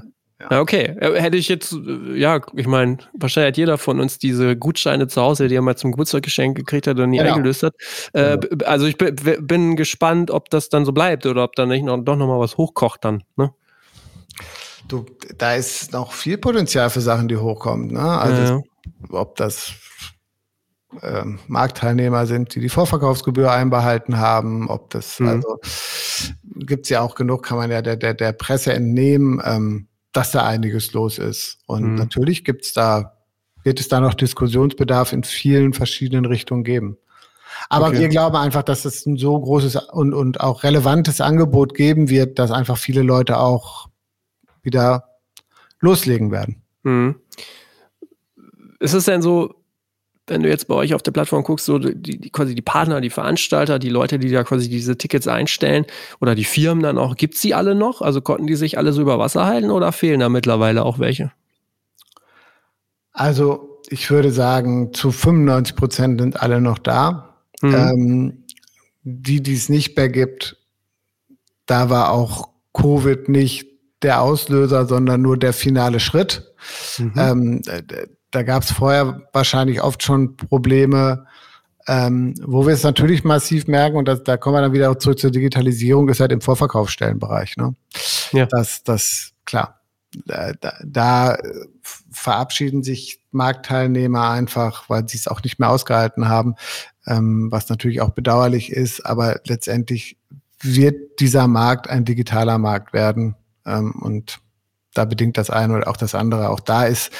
[0.49, 0.59] ja.
[0.59, 4.55] Okay, äh, hätte ich jetzt, äh, ja, ich meine, wahrscheinlich hat jeder von uns diese
[4.57, 7.35] Gutscheine zu Hause, die er mal zum Geburtstagsgeschenk gekriegt hat und nie genau.
[7.35, 7.75] eingelöst hat.
[8.13, 8.65] Äh, genau.
[8.65, 12.15] Also ich bin gespannt, ob das dann so bleibt oder ob da nicht noch, doch
[12.15, 13.23] nochmal was hochkocht dann.
[13.37, 13.51] Ne?
[14.91, 15.05] Du,
[15.37, 17.93] da ist noch viel Potenzial für Sachen, die hochkommen.
[17.93, 18.01] Ne?
[18.01, 18.61] Also ja.
[19.09, 19.73] ob das
[21.01, 25.27] äh, Marktteilnehmer sind, die die Vorverkaufsgebühr einbehalten haben, ob das, mhm.
[25.27, 25.59] also
[26.43, 30.45] gibt's ja auch genug, kann man ja der, der, der Presse entnehmen, ähm, dass da
[30.45, 31.59] einiges los ist.
[31.65, 31.95] Und mhm.
[31.95, 33.17] natürlich gibt's da,
[33.63, 36.97] wird es da noch Diskussionsbedarf in vielen verschiedenen Richtungen geben.
[37.69, 37.99] Aber okay.
[37.99, 42.39] wir glauben einfach, dass es ein so großes und, und auch relevantes Angebot geben wird,
[42.39, 43.90] dass einfach viele Leute auch
[44.63, 45.05] wieder
[45.79, 46.61] loslegen werden.
[46.83, 47.15] Mhm.
[48.79, 49.55] Ist es denn so,
[50.27, 53.01] wenn du jetzt bei euch auf der Plattform guckst, so die, die, quasi die Partner,
[53.01, 55.85] die Veranstalter, die Leute, die da quasi diese Tickets einstellen
[56.19, 58.01] oder die Firmen dann auch, gibt es die alle noch?
[58.01, 61.31] Also konnten die sich alle so über Wasser halten oder fehlen da mittlerweile auch welche?
[63.11, 67.35] Also ich würde sagen, zu 95 Prozent sind alle noch da.
[67.61, 67.73] Mhm.
[67.75, 68.43] Ähm,
[69.03, 70.57] die, die es nicht mehr gibt,
[71.65, 73.70] da war auch Covid nicht
[74.01, 76.53] der Auslöser, sondern nur der finale Schritt.
[76.97, 77.13] Mhm.
[77.17, 77.61] Ähm,
[78.31, 81.25] da gab es vorher wahrscheinlich oft schon Probleme,
[81.87, 85.19] ähm, wo wir es natürlich massiv merken, und das, da kommen wir dann wieder zurück
[85.19, 87.57] zur Digitalisierung, ist halt im Vorverkaufsstellenbereich.
[87.57, 87.75] Ne?
[88.31, 88.45] Ja.
[88.45, 89.77] Das, das, klar.
[90.25, 91.37] Da, da, da
[92.11, 96.55] verabschieden sich Marktteilnehmer einfach, weil sie es auch nicht mehr ausgehalten haben,
[97.07, 100.17] ähm, was natürlich auch bedauerlich ist, aber letztendlich
[100.61, 103.35] wird dieser Markt ein digitaler Markt werden.
[103.65, 104.39] Ähm, und
[104.93, 106.49] da bedingt das eine oder auch das andere.
[106.49, 107.11] Auch da ist,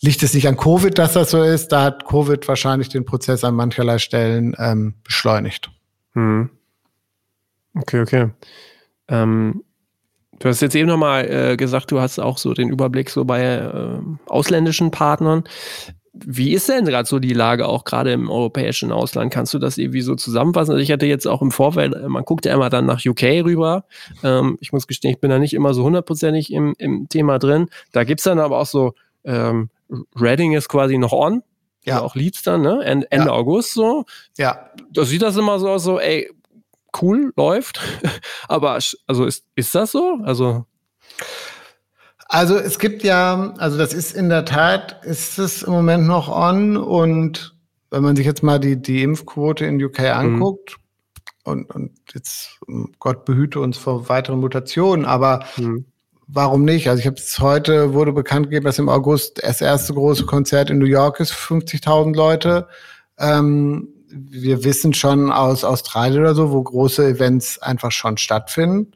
[0.00, 1.68] liegt es nicht an Covid, dass das so ist.
[1.68, 5.70] Da hat Covid wahrscheinlich den Prozess an mancherlei Stellen ähm, beschleunigt.
[6.12, 6.50] Hm.
[7.74, 8.30] Okay, okay.
[9.08, 9.62] Ähm,
[10.38, 13.42] Du hast jetzt eben nochmal äh, gesagt, du hast auch so den Überblick so bei
[13.42, 15.44] äh, ausländischen Partnern.
[16.24, 19.32] Wie ist denn gerade so die Lage auch gerade im europäischen Ausland?
[19.32, 20.72] Kannst du das irgendwie so zusammenfassen?
[20.72, 23.84] Also ich hatte jetzt auch im Vorfeld, man guckt ja immer dann nach UK rüber.
[24.22, 27.68] Ähm, ich muss gestehen, ich bin da nicht immer so hundertprozentig im, im Thema drin.
[27.92, 29.70] Da gibt es dann aber auch so, ähm,
[30.18, 31.42] Reading ist quasi noch on.
[31.84, 31.94] Ja.
[31.94, 32.82] Also auch Leads dann, ne?
[32.84, 33.32] Ende, Ende ja.
[33.32, 34.04] August so.
[34.36, 34.70] Ja.
[34.90, 36.30] Da sieht das immer so aus, so, ey,
[37.00, 37.80] cool, läuft.
[38.48, 38.72] aber
[39.06, 40.18] also ist, ist das so?
[40.24, 40.66] Also.
[42.28, 46.28] Also es gibt ja, also das ist in der Tat, ist es im Moment noch
[46.28, 47.54] on und
[47.90, 50.06] wenn man sich jetzt mal die, die Impfquote in UK mhm.
[50.06, 50.76] anguckt
[51.44, 51.52] mhm.
[51.52, 52.58] und, und jetzt,
[52.98, 55.84] Gott behüte uns vor weiteren Mutationen, aber mhm.
[56.26, 56.88] warum nicht?
[56.88, 60.68] Also ich habe es heute, wurde bekannt gegeben, dass im August das erste große Konzert
[60.68, 62.66] in New York ist, 50.000 Leute.
[63.18, 68.92] Ähm, wir wissen schon aus Australien oder so, wo große Events einfach schon stattfinden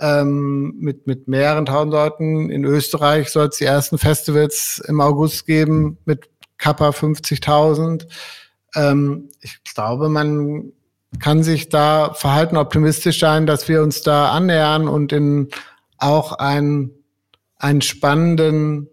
[0.00, 2.50] ähm, mit, mit mehreren tausend Leuten.
[2.50, 6.28] In Österreich soll es die ersten Festivals im August geben mit
[6.58, 8.06] Kappa 50.000.
[8.74, 10.72] Ähm, ich glaube, man
[11.18, 15.48] kann sich da verhalten optimistisch sein, dass wir uns da annähern und in
[15.98, 16.90] auch einen,
[17.56, 18.88] einen spannenden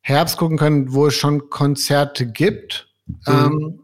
[0.00, 2.88] Herbst gucken können, wo es schon Konzerte gibt.
[3.06, 3.16] Mhm.
[3.26, 3.79] Ähm,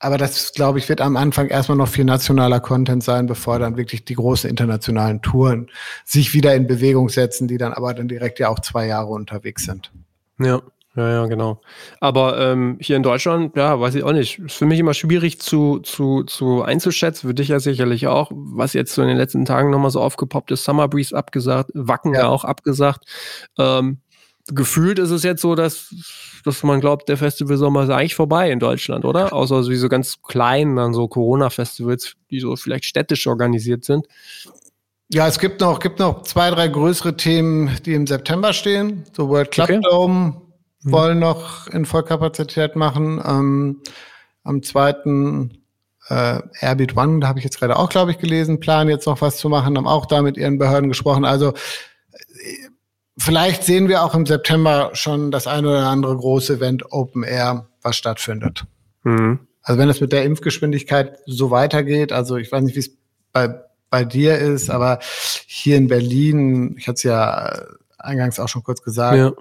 [0.00, 3.76] aber das, glaube ich, wird am Anfang erstmal noch viel nationaler Content sein, bevor dann
[3.76, 5.70] wirklich die großen internationalen Touren
[6.04, 9.64] sich wieder in Bewegung setzen, die dann aber dann direkt ja auch zwei Jahre unterwegs
[9.64, 9.92] sind.
[10.38, 10.62] Ja.
[10.96, 11.60] Ja, ja, genau.
[12.00, 14.40] Aber ähm, hier in Deutschland, ja, weiß ich auch nicht.
[14.40, 18.72] Ist für mich immer schwierig zu, zu, zu einzuschätzen, für dich ja sicherlich auch, was
[18.72, 20.64] jetzt so in den letzten Tagen nochmal so aufgepoppt ist.
[20.64, 23.04] Summer Breeze abgesagt, Wacken ja, ja auch abgesagt.
[23.56, 23.98] Ähm,
[24.54, 25.94] gefühlt ist es jetzt so, dass,
[26.44, 29.32] dass man glaubt, der Festivalsommer ist eigentlich vorbei in Deutschland, oder?
[29.32, 34.06] Außer so wie so ganz kleinen, dann so Corona-Festivals, die so vielleicht städtisch organisiert sind.
[35.12, 39.04] Ja, es gibt noch, gibt noch zwei, drei größere Themen, die im September stehen.
[39.12, 39.80] So World Club okay.
[39.82, 40.40] Dome
[40.82, 40.92] mhm.
[40.92, 43.20] wollen noch in Vollkapazität machen.
[43.24, 43.82] Ähm,
[44.44, 45.64] am zweiten
[46.08, 49.20] äh, Airbeat One, da habe ich jetzt gerade auch, glaube ich, gelesen, planen jetzt noch
[49.20, 51.24] was zu machen, haben auch da mit ihren Behörden gesprochen.
[51.24, 51.54] Also
[53.20, 57.68] vielleicht sehen wir auch im September schon das eine oder andere große Event Open Air,
[57.82, 58.64] was stattfindet.
[59.04, 59.40] Mhm.
[59.62, 62.96] Also wenn es mit der Impfgeschwindigkeit so weitergeht, also ich weiß nicht, wie es
[63.32, 64.98] bei, bei dir ist, aber
[65.46, 67.62] hier in Berlin, ich hatte es ja
[67.98, 69.32] eingangs auch schon kurz gesagt, ja.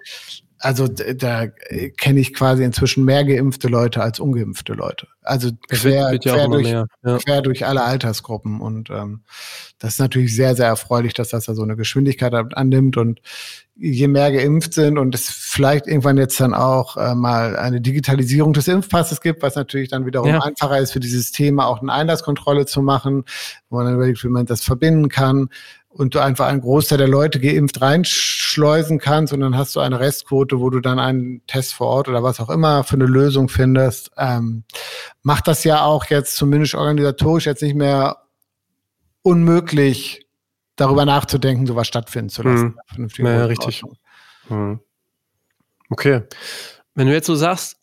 [0.59, 5.07] Also da kenne ich quasi inzwischen mehr geimpfte Leute als ungeimpfte Leute.
[5.21, 6.85] Also quer, wird quer, durch, ja.
[7.01, 8.59] quer durch alle Altersgruppen.
[8.59, 9.21] Und ähm,
[9.77, 12.97] das ist natürlich sehr, sehr erfreulich, dass das da so eine Geschwindigkeit annimmt.
[12.97, 13.21] Und
[13.75, 18.51] je mehr geimpft sind und es vielleicht irgendwann jetzt dann auch äh, mal eine Digitalisierung
[18.51, 20.41] des Impfpasses gibt, was natürlich dann wiederum ja.
[20.41, 23.23] einfacher ist für dieses Thema auch eine Einlasskontrolle zu machen,
[23.69, 25.49] wo man dann überlegt, wie man das verbinden kann
[25.89, 29.99] und du einfach einen Großteil der Leute geimpft reinschleusen kannst und dann hast du eine
[29.99, 33.49] Restquote, wo du dann einen Test vor Ort oder was auch immer für eine Lösung
[33.49, 34.63] findest, ähm,
[35.23, 38.17] macht das ja auch jetzt zumindest organisatorisch jetzt nicht mehr
[39.23, 40.25] unmöglich,
[40.75, 42.77] darüber nachzudenken, sowas stattfinden zu lassen.
[42.95, 43.25] Hm.
[43.25, 43.83] Ja, richtig.
[44.47, 44.79] Hm.
[45.89, 46.21] Okay.
[46.95, 47.77] Wenn du jetzt so sagst,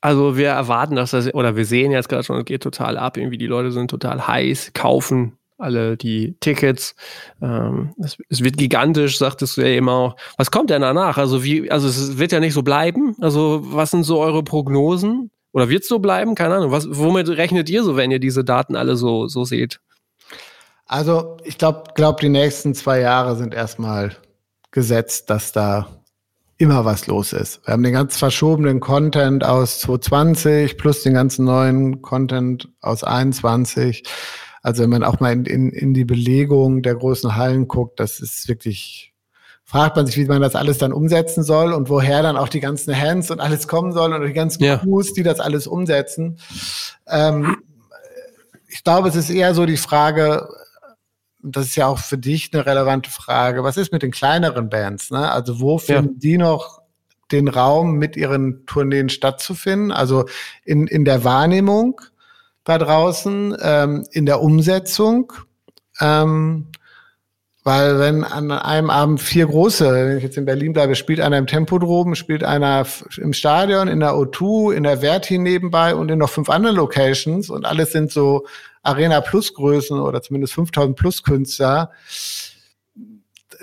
[0.00, 3.16] also wir erwarten, dass das, oder wir sehen jetzt gerade schon, es geht total ab,
[3.16, 6.94] irgendwie die Leute sind total heiß, kaufen alle die Tickets.
[7.42, 10.16] Ähm, es, es, wird gigantisch, sagtest du ja eben auch.
[10.36, 11.18] Was kommt denn danach?
[11.18, 13.16] Also wie, also es wird ja nicht so bleiben.
[13.20, 15.30] Also was sind so eure Prognosen?
[15.52, 16.34] Oder wird es so bleiben?
[16.34, 16.70] Keine Ahnung.
[16.70, 19.80] Was, womit rechnet ihr so, wenn ihr diese Daten alle so, so seht?
[20.86, 24.16] Also ich glaube, glaub, die nächsten zwei Jahre sind erstmal
[24.70, 25.88] gesetzt, dass da
[26.58, 27.66] immer was los ist.
[27.66, 34.04] Wir haben den ganz verschobenen Content aus 2020 plus den ganzen neuen Content aus 21.
[34.64, 38.18] Also wenn man auch mal in, in, in die Belegung der großen Hallen guckt, das
[38.18, 39.12] ist wirklich,
[39.62, 42.60] fragt man sich, wie man das alles dann umsetzen soll und woher dann auch die
[42.60, 44.78] ganzen Hands und alles kommen soll und die ganzen ja.
[44.78, 46.38] Crews, die das alles umsetzen.
[47.06, 47.58] Ähm,
[48.66, 50.48] ich glaube, es ist eher so die Frage,
[51.42, 53.64] das ist ja auch für dich eine relevante Frage.
[53.64, 55.10] Was ist mit den kleineren Bands?
[55.10, 55.30] Ne?
[55.30, 56.20] Also wo finden ja.
[56.20, 56.80] die noch
[57.32, 59.92] den Raum, mit ihren Tourneen stattzufinden?
[59.92, 60.24] Also
[60.64, 62.00] in, in der Wahrnehmung
[62.64, 65.32] da draußen, ähm, in der Umsetzung.
[66.00, 66.66] Ähm,
[67.66, 71.38] weil wenn an einem Abend vier große, wenn ich jetzt in Berlin bleibe, spielt einer
[71.38, 76.18] im Tempodrom, spielt einer im Stadion, in der O2, in der Verti nebenbei und in
[76.18, 78.44] noch fünf anderen Locations und alles sind so
[78.82, 81.90] Arena Plus Größen oder zumindest 5000 Plus Künstler,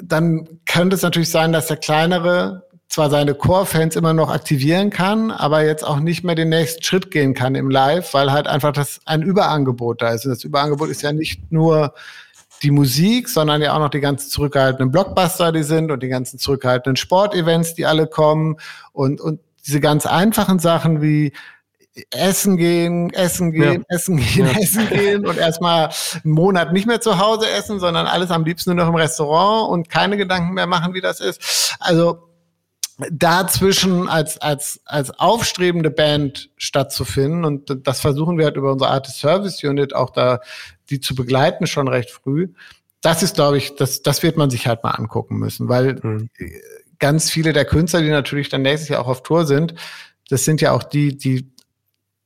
[0.01, 5.31] dann könnte es natürlich sein, dass der kleinere zwar seine Core-Fans immer noch aktivieren kann,
[5.31, 8.73] aber jetzt auch nicht mehr den nächsten Schritt gehen kann im Live, weil halt einfach
[8.73, 10.25] das ein Überangebot da ist.
[10.25, 11.93] Und das Überangebot ist ja nicht nur
[12.63, 16.37] die Musik, sondern ja auch noch die ganzen zurückgehaltenen Blockbuster, die sind und die ganzen
[16.37, 18.57] zurückgehaltenen Sportevents, die alle kommen
[18.91, 21.31] und, und diese ganz einfachen Sachen wie
[22.11, 23.95] Essen gehen, Essen gehen, ja.
[23.95, 24.59] Essen gehen, ja.
[24.59, 25.91] Essen gehen und erstmal
[26.25, 29.69] einen Monat nicht mehr zu Hause essen, sondern alles am liebsten nur noch im Restaurant
[29.69, 31.73] und keine Gedanken mehr machen, wie das ist.
[31.79, 32.30] Also
[33.11, 37.45] dazwischen als, als, als aufstrebende Band stattzufinden.
[37.45, 40.41] Und das versuchen wir halt über unsere Artist Service Unit auch da,
[40.89, 42.49] die zu begleiten, schon recht früh.
[43.01, 46.29] Das ist, glaube ich, das, das wird man sich halt mal angucken müssen, weil mhm.
[46.99, 49.73] ganz viele der Künstler, die natürlich dann nächstes Jahr auch auf Tour sind,
[50.29, 51.51] das sind ja auch die, die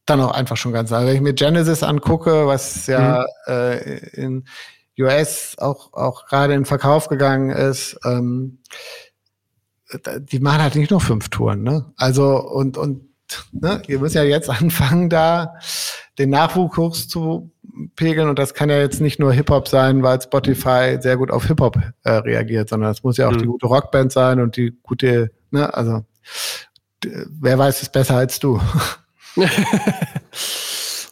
[0.05, 3.53] dann auch einfach schon ganz, also wenn ich mir Genesis angucke, was ja mhm.
[3.53, 4.45] äh, in
[4.99, 8.59] US auch, auch gerade in Verkauf gegangen ist, ähm,
[10.19, 11.93] die machen halt nicht nur fünf Touren, ne?
[11.98, 13.02] Also und und
[13.52, 15.56] ne, ihr müsst ja jetzt anfangen, da
[16.17, 17.52] den Nachwuchs zu
[17.95, 21.30] pegeln und das kann ja jetzt nicht nur Hip Hop sein, weil Spotify sehr gut
[21.30, 23.39] auf Hip Hop äh, reagiert, sondern es muss ja auch mhm.
[23.39, 25.74] die gute Rockband sein und die gute, ne?
[25.74, 26.06] Also
[27.02, 28.60] wer weiß es besser als du?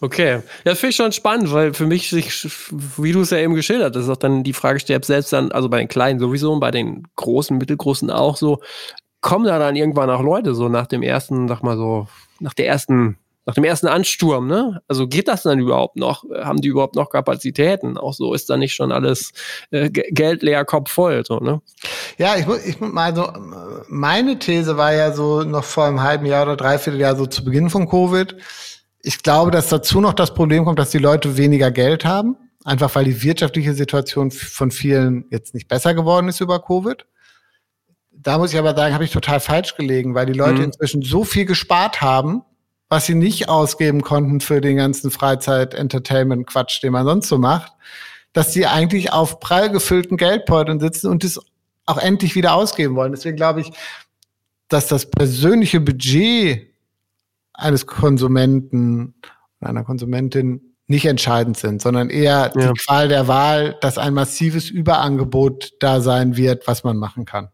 [0.03, 3.53] Okay, ja, das finde ich schon spannend, weil für mich wie du es ja eben
[3.53, 6.59] geschildert hast, auch dann die Frage stellt, selbst dann, also bei den Kleinen sowieso und
[6.59, 8.59] bei den Großen, Mittelgroßen auch so,
[9.21, 12.09] kommen da dann irgendwann auch Leute so nach dem ersten, sag mal so,
[12.41, 14.81] nach der ersten, nach dem ersten Ansturm, ne?
[14.89, 16.25] Also geht das dann überhaupt noch?
[16.35, 17.97] Haben die überhaupt noch Kapazitäten?
[17.97, 19.31] Auch so ist da nicht schon alles
[19.71, 21.61] äh, Geld leer, Kopf voll, so, ne?
[22.17, 23.31] Ja, ich, ich mal so,
[23.87, 27.45] meine These war ja so noch vor einem halben Jahr oder dreiviertel Jahr so zu
[27.45, 28.35] Beginn von Covid,
[29.03, 32.37] ich glaube, dass dazu noch das Problem kommt, dass die Leute weniger Geld haben.
[32.63, 37.05] Einfach weil die wirtschaftliche Situation von vielen jetzt nicht besser geworden ist über Covid.
[38.11, 40.63] Da muss ich aber sagen, habe ich total falsch gelegen, weil die Leute mhm.
[40.63, 42.43] inzwischen so viel gespart haben,
[42.87, 47.73] was sie nicht ausgeben konnten für den ganzen Freizeit-Entertainment-Quatsch, den man sonst so macht,
[48.31, 51.41] dass sie eigentlich auf prall gefüllten Geldbeuteln sitzen und das
[51.85, 53.11] auch endlich wieder ausgeben wollen.
[53.11, 53.71] Deswegen glaube ich,
[54.69, 56.72] dass das persönliche Budget
[57.53, 59.15] eines Konsumenten
[59.59, 62.71] oder einer Konsumentin nicht entscheidend sind, sondern eher ja.
[62.71, 67.49] die Qual der Wahl, dass ein massives Überangebot da sein wird, was man machen kann.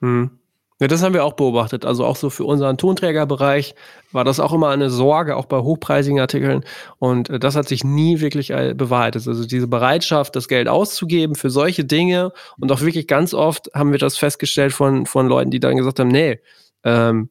[0.00, 0.40] Hm.
[0.80, 1.84] Ja, das haben wir auch beobachtet.
[1.84, 3.74] Also auch so für unseren Tonträgerbereich
[4.12, 6.64] war das auch immer eine Sorge, auch bei hochpreisigen Artikeln.
[6.98, 9.28] Und äh, das hat sich nie wirklich äh, bewahrheitet.
[9.28, 12.32] Also diese Bereitschaft, das Geld auszugeben für solche Dinge.
[12.58, 16.00] Und auch wirklich ganz oft haben wir das festgestellt von, von Leuten, die dann gesagt
[16.00, 16.40] haben, nee,
[16.82, 17.28] ähm,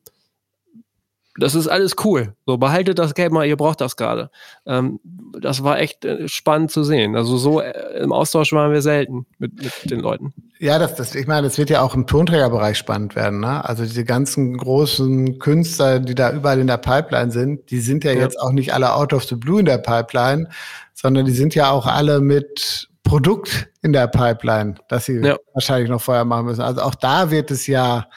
[1.39, 2.34] das ist alles cool.
[2.45, 4.30] So, behaltet das Geld mal, ihr braucht das gerade.
[4.65, 4.99] Ähm,
[5.39, 7.15] das war echt äh, spannend zu sehen.
[7.15, 10.34] Also so äh, im Austausch waren wir selten mit, mit den Leuten.
[10.60, 13.39] Ja, das, das, ich meine, das wird ja auch im Tonträgerbereich spannend werden.
[13.39, 13.63] Ne?
[13.63, 18.12] Also diese ganzen großen Künstler, die da überall in der Pipeline sind, die sind ja,
[18.12, 18.19] ja.
[18.19, 20.49] jetzt auch nicht alle out of the blue in der Pipeline,
[20.93, 25.38] sondern die sind ja auch alle mit Produkt in der Pipeline, das sie ja.
[25.54, 26.62] wahrscheinlich noch vorher machen müssen.
[26.62, 28.08] Also auch da wird es ja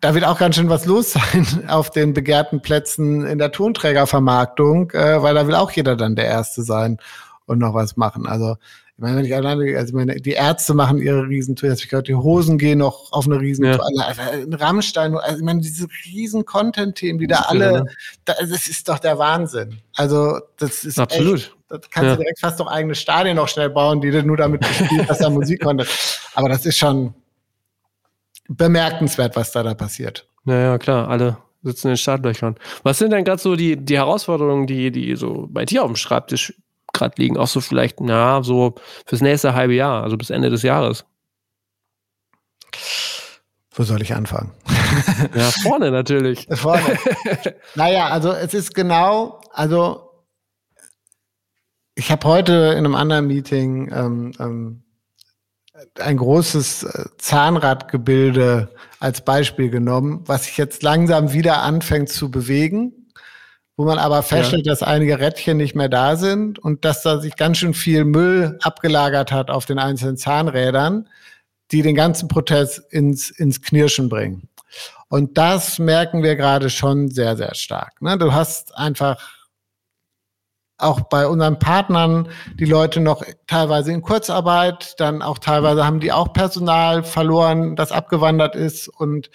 [0.00, 4.90] da wird auch ganz schön was los sein auf den begehrten Plätzen in der Tonträgervermarktung,
[4.92, 6.98] äh, weil da will auch jeder dann der Erste sein
[7.46, 8.26] und noch was machen.
[8.26, 8.56] Also
[8.98, 12.08] ich meine, wenn ich alleine, also meine, die Ärzte machen ihre Riesentour, jetzt ich gehört,
[12.08, 13.86] die Hosen gehen noch auf eine Riesentour.
[13.94, 14.06] Ja.
[14.06, 17.84] Also, in Rammstein, also ich meine, diese riesen Content-Themen, die da alle,
[18.24, 19.80] da, das ist doch der Wahnsinn.
[19.96, 21.40] Also das ist absolut.
[21.40, 22.16] Echt, das kannst ja.
[22.16, 25.18] du direkt fast doch eigene Stadien noch schnell bauen, die du nur damit bespielt, dass
[25.18, 25.86] da Musik konnte.
[26.34, 27.12] Aber das ist schon,
[28.48, 30.28] bemerkenswert, was da da passiert.
[30.44, 32.56] Naja, klar, alle sitzen in den Startlöchern.
[32.82, 35.96] Was sind denn gerade so die, die Herausforderungen, die, die so bei dir auf dem
[35.96, 36.54] Schreibtisch
[36.92, 37.36] gerade liegen?
[37.36, 41.04] Auch so vielleicht, na, so fürs nächste halbe Jahr, also bis Ende des Jahres.
[43.72, 44.52] Wo soll ich anfangen?
[45.34, 46.46] Ja, vorne natürlich.
[46.52, 46.98] vorne.
[47.74, 50.06] naja, also es ist genau, also
[51.94, 54.82] ich habe heute in einem anderen Meeting ähm, ähm,
[56.00, 58.68] ein großes äh, Zahnradgebilde
[59.00, 63.12] als Beispiel genommen, was sich jetzt langsam wieder anfängt zu bewegen,
[63.76, 64.72] wo man aber feststellt, ja.
[64.72, 68.58] dass einige Rädchen nicht mehr da sind und dass da sich ganz schön viel Müll
[68.62, 71.08] abgelagert hat auf den einzelnen Zahnrädern,
[71.72, 74.48] die den ganzen Protest ins, ins Knirschen bringen.
[75.08, 78.00] Und das merken wir gerade schon sehr, sehr stark.
[78.00, 78.16] Ne?
[78.18, 79.35] Du hast einfach
[80.78, 86.12] auch bei unseren Partnern die Leute noch teilweise in Kurzarbeit, dann auch teilweise haben die
[86.12, 89.30] auch Personal verloren, das abgewandert ist und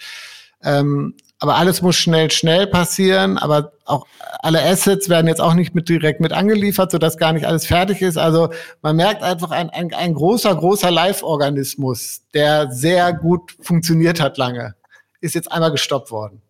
[0.62, 4.06] ähm, aber alles muss schnell, schnell passieren, aber auch
[4.38, 8.00] alle Assets werden jetzt auch nicht mit direkt mit angeliefert, sodass gar nicht alles fertig
[8.00, 8.16] ist.
[8.16, 14.38] Also man merkt einfach ein, ein, ein großer, großer Live-Organismus, der sehr gut funktioniert hat
[14.38, 14.76] lange,
[15.20, 16.42] ist jetzt einmal gestoppt worden.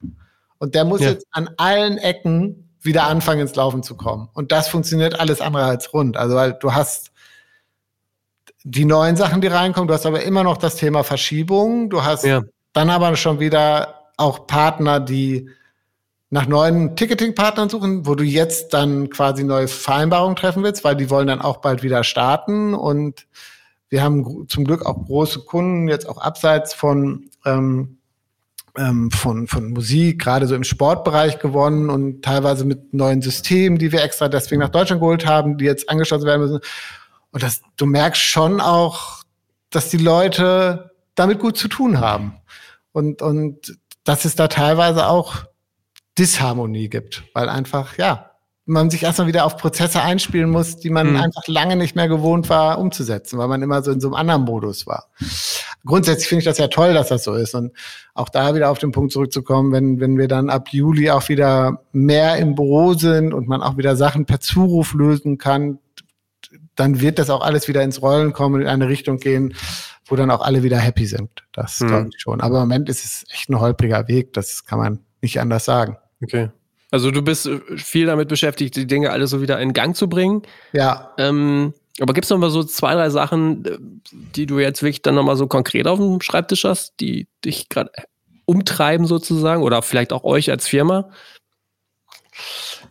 [0.58, 1.08] Und der muss ja.
[1.12, 4.28] jetzt an allen Ecken wieder anfangen ins Laufen zu kommen.
[4.34, 6.16] Und das funktioniert alles andere als rund.
[6.16, 7.12] Also weil du hast
[8.64, 9.88] die neuen Sachen, die reinkommen.
[9.88, 11.90] Du hast aber immer noch das Thema Verschiebung.
[11.90, 12.42] Du hast ja.
[12.72, 15.48] dann aber schon wieder auch Partner, die
[16.30, 21.10] nach neuen Ticketing-Partnern suchen, wo du jetzt dann quasi neue Vereinbarungen treffen willst, weil die
[21.10, 22.72] wollen dann auch bald wieder starten.
[22.74, 23.26] Und
[23.90, 27.98] wir haben zum Glück auch große Kunden, jetzt auch abseits von, ähm,
[28.76, 33.92] ähm, von, von Musik, gerade so im Sportbereich gewonnen und teilweise mit neuen Systemen, die
[33.92, 36.60] wir extra deswegen nach Deutschland geholt haben, die jetzt angeschlossen werden müssen.
[37.30, 39.22] Und das, du merkst schon auch,
[39.70, 42.36] dass die Leute damit gut zu tun haben.
[42.92, 45.44] Und, und dass es da teilweise auch
[46.18, 48.31] Disharmonie gibt, weil einfach, ja,
[48.72, 51.16] man sich erstmal wieder auf Prozesse einspielen muss, die man mhm.
[51.16, 54.42] einfach lange nicht mehr gewohnt war umzusetzen, weil man immer so in so einem anderen
[54.42, 55.08] Modus war.
[55.84, 57.54] Grundsätzlich finde ich das ja toll, dass das so ist.
[57.54, 57.72] Und
[58.14, 61.82] auch da wieder auf den Punkt zurückzukommen, wenn, wenn wir dann ab Juli auch wieder
[61.92, 65.78] mehr im Büro sind und man auch wieder Sachen per Zuruf lösen kann,
[66.74, 69.54] dann wird das auch alles wieder ins Rollen kommen und in eine Richtung gehen,
[70.06, 71.30] wo dann auch alle wieder happy sind.
[71.52, 71.86] Das mhm.
[71.88, 72.40] glaube ich schon.
[72.40, 74.32] Aber im Moment ist es echt ein holpriger Weg.
[74.32, 75.96] Das kann man nicht anders sagen.
[76.22, 76.50] Okay.
[76.92, 80.08] Also du bist äh, viel damit beschäftigt, die Dinge alle so wieder in Gang zu
[80.08, 80.42] bringen.
[80.72, 81.12] Ja.
[81.18, 83.78] Ähm, aber gibt es noch mal so zwei, drei Sachen, äh,
[84.36, 87.68] die du jetzt wirklich dann noch mal so konkret auf dem Schreibtisch hast, die dich
[87.68, 87.90] gerade
[88.44, 91.10] umtreiben sozusagen oder vielleicht auch euch als Firma?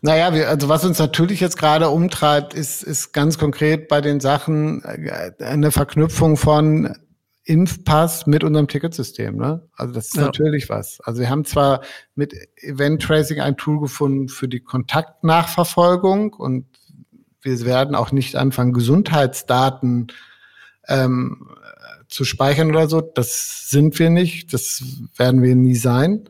[0.02, 4.20] Naja, wir, also was uns natürlich jetzt gerade umtreibt, ist, ist ganz konkret bei den
[4.20, 6.96] Sachen äh, eine Verknüpfung von
[7.44, 9.36] Impfpass mit unserem Ticketsystem.
[9.36, 9.68] Ne?
[9.76, 10.24] Also das ist ja.
[10.24, 11.00] natürlich was.
[11.02, 11.82] Also wir haben zwar
[12.16, 16.66] mit Event Tracing ein Tool gefunden für die Kontaktnachverfolgung und
[17.42, 20.08] wir werden auch nicht anfangen, Gesundheitsdaten
[20.88, 21.50] ähm,
[22.08, 23.02] zu speichern oder so.
[23.02, 24.54] Das sind wir nicht.
[24.54, 24.84] Das
[25.16, 26.30] werden wir nie sein.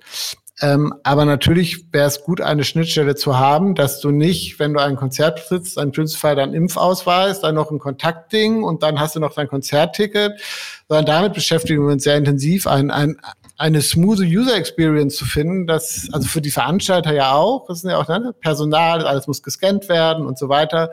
[0.61, 4.79] Ähm, aber natürlich wäre es gut, eine Schnittstelle zu haben, dass du nicht, wenn du
[4.79, 9.19] ein Konzert sitzt, ein Fall dein Impfausweis, dann noch ein Kontaktding und dann hast du
[9.19, 10.39] noch dein Konzertticket,
[10.87, 13.17] sondern damit beschäftigen wir uns sehr intensiv, ein, ein,
[13.57, 17.89] eine smooth User Experience zu finden, das, also für die Veranstalter ja auch, das ist
[17.89, 20.91] ja auch ne, Personal, alles muss gescannt werden und so weiter.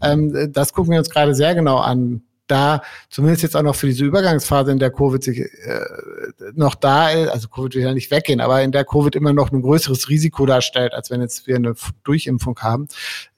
[0.00, 3.86] Ähm, das gucken wir uns gerade sehr genau an da zumindest jetzt auch noch für
[3.86, 5.48] diese Übergangsphase, in der Covid sich äh,
[6.54, 9.52] noch da ist, also Covid will ja nicht weggehen, aber in der Covid immer noch
[9.52, 11.74] ein größeres Risiko darstellt, als wenn jetzt wir eine
[12.04, 12.88] Durchimpfung haben.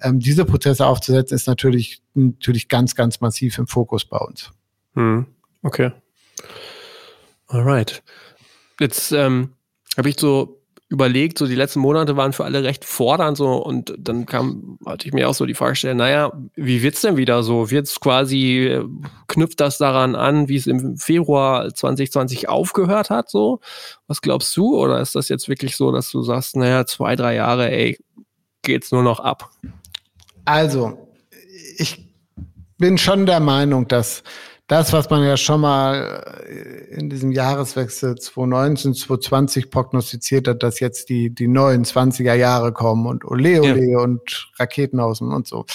[0.00, 4.50] Ähm, diese Prozesse aufzusetzen, ist natürlich, natürlich ganz, ganz massiv im Fokus bei uns.
[4.94, 5.26] Hm.
[5.62, 5.92] Okay.
[7.48, 8.02] Alright.
[8.78, 9.54] Jetzt ähm,
[9.96, 10.59] habe ich so
[10.91, 15.07] überlegt, so die letzten Monate waren für alle recht fordernd so und dann kam, hatte
[15.07, 17.70] ich mir auch so die Frage gestellt, naja, wie wird's denn wieder so?
[17.70, 18.82] Wird's quasi,
[19.28, 23.61] knüpft das daran an, wie es im Februar 2020 aufgehört hat, so?
[24.09, 24.76] Was glaubst du?
[24.76, 27.97] Oder ist das jetzt wirklich so, dass du sagst, naja, zwei, drei Jahre, ey,
[28.62, 29.51] geht's nur noch ab?
[30.45, 31.07] Also,
[31.78, 32.05] ich
[32.78, 34.24] bin schon der Meinung, dass
[34.70, 40.78] das, was man ja schon mal äh, in diesem Jahreswechsel 2019, 2020 prognostiziert hat, dass
[40.78, 43.98] jetzt die, die neuen 20er Jahre kommen und Ole Ole ja.
[43.98, 45.66] und Raketenhausen und so.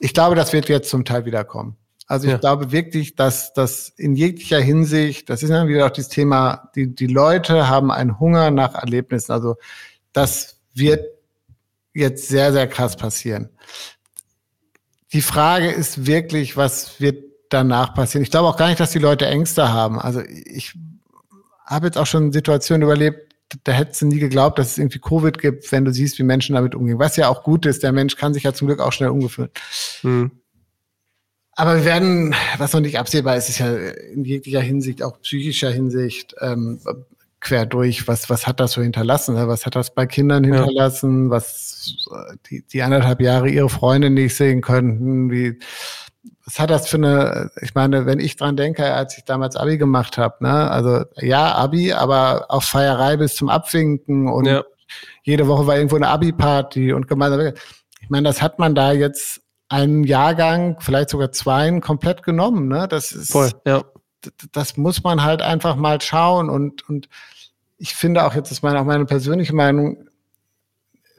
[0.00, 1.76] Ich glaube, das wird jetzt zum Teil wiederkommen.
[2.08, 2.38] Also ich ja.
[2.38, 6.92] glaube wirklich, dass das in jeglicher Hinsicht, das ist dann wieder auch dieses Thema, die,
[6.92, 9.30] die Leute haben einen Hunger nach Erlebnissen.
[9.30, 9.54] Also
[10.12, 11.06] das wird
[11.94, 13.50] jetzt sehr, sehr krass passieren.
[15.12, 18.22] Die Frage ist wirklich, was wird danach passieren.
[18.22, 20.00] Ich glaube auch gar nicht, dass die Leute Ängste haben.
[20.00, 20.74] Also ich
[21.66, 23.34] habe jetzt auch schon Situationen überlebt,
[23.64, 26.54] da hättest du nie geglaubt, dass es irgendwie Covid gibt, wenn du siehst, wie Menschen
[26.54, 26.98] damit umgehen.
[26.98, 29.50] Was ja auch gut ist, der Mensch kann sich ja zum Glück auch schnell umgewöhnen.
[30.02, 30.30] Hm.
[31.52, 35.70] Aber wir werden, was noch nicht absehbar ist, ist ja in jeglicher Hinsicht, auch psychischer
[35.70, 36.80] Hinsicht, ähm,
[37.40, 39.34] quer durch, was, was hat das so hinterlassen?
[39.34, 41.24] Was hat das bei Kindern hinterlassen?
[41.24, 41.30] Ja.
[41.30, 41.96] Was
[42.48, 45.58] die, die anderthalb Jahre ihre Freunde nicht sehen könnten, wie
[46.44, 49.78] was hat das für eine, ich meine, wenn ich dran denke, als ich damals Abi
[49.78, 54.62] gemacht habe, ne, also ja, Abi, aber auch Feierei bis zum Abwinken und ja.
[55.22, 57.54] jede Woche war irgendwo eine Abi-Party und gemeinsam.
[58.00, 62.88] Ich meine, das hat man da jetzt einen Jahrgang, vielleicht sogar zwei, komplett genommen, ne?
[62.88, 63.84] Das ist, Voll, ja.
[64.52, 67.08] das muss man halt einfach mal schauen und, und
[67.78, 70.08] ich finde auch, jetzt ist meine, auch meine persönliche Meinung,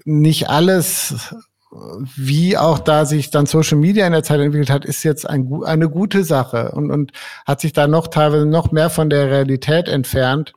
[0.04, 1.34] nicht alles
[1.72, 5.50] wie auch da sich dann Social Media in der Zeit entwickelt hat, ist jetzt ein,
[5.64, 7.14] eine gute Sache und, und
[7.46, 10.54] hat sich da noch teilweise noch mehr von der Realität entfernt.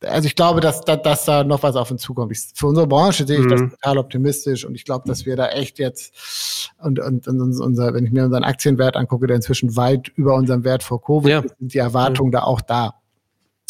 [0.00, 2.32] Also ich glaube, dass, dass, dass da noch was auf uns zukommt.
[2.32, 3.50] Ich, für unsere Branche sehe ich mhm.
[3.50, 7.94] das total optimistisch und ich glaube, dass wir da echt jetzt und, und, und unser,
[7.94, 11.42] wenn ich mir unseren Aktienwert angucke, der inzwischen weit über unserem Wert vor Covid ja.
[11.42, 12.32] sind die Erwartungen mhm.
[12.32, 12.94] da auch da.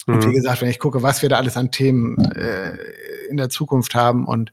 [0.06, 0.32] Und wie mhm.
[0.32, 2.76] gesagt, wenn ich gucke, was wir da alles an Themen äh,
[3.32, 4.52] in der Zukunft haben und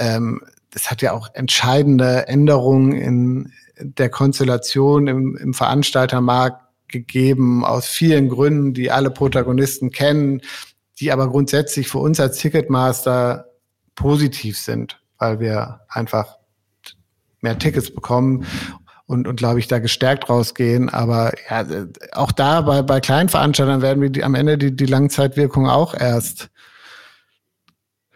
[0.00, 0.42] ähm,
[0.74, 8.28] es hat ja auch entscheidende Änderungen in der Konstellation im, im Veranstaltermarkt gegeben, aus vielen
[8.28, 10.40] Gründen, die alle Protagonisten kennen,
[10.98, 13.46] die aber grundsätzlich für uns als Ticketmaster
[13.94, 16.38] positiv sind, weil wir einfach
[17.40, 18.46] mehr Tickets bekommen
[19.06, 20.88] und, und glaube ich, da gestärkt rausgehen.
[20.88, 21.64] Aber ja,
[22.12, 25.94] auch da bei, bei kleinen Veranstaltern werden wir die, am Ende die, die Langzeitwirkung auch
[25.94, 26.50] erst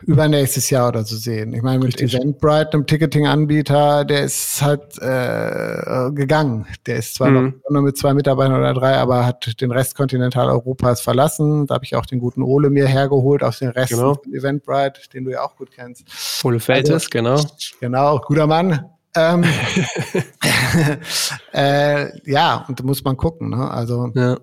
[0.02, 1.52] übernächstes Jahr oder so sehen.
[1.54, 2.14] Ich meine, mit Richtig.
[2.14, 6.66] Eventbrite, einem Ticketing-Anbieter, der ist halt äh, gegangen.
[6.86, 7.54] Der ist zwar mhm.
[7.64, 11.66] noch nur mit zwei Mitarbeitern oder drei, aber hat den Rest Kontinentaleuropas verlassen.
[11.66, 14.14] Da habe ich auch den guten Ole mir hergeholt aus den Rest genau.
[14.14, 16.04] von Eventbrite, den du ja auch gut kennst.
[16.44, 17.40] Ole Feltes, also, genau.
[17.80, 18.84] Genau, guter Mann.
[19.14, 19.44] Ähm,
[21.52, 23.50] äh, ja, und da muss man gucken.
[23.50, 23.70] Ne?
[23.70, 24.38] Also ja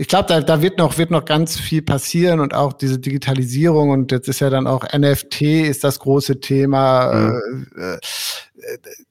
[0.00, 3.90] ich glaube, da, da wird noch, wird noch ganz viel passieren und auch diese Digitalisierung
[3.90, 7.12] und jetzt ist ja dann auch NFT ist das große Thema.
[7.12, 7.66] Mhm.
[7.76, 7.98] Äh, äh,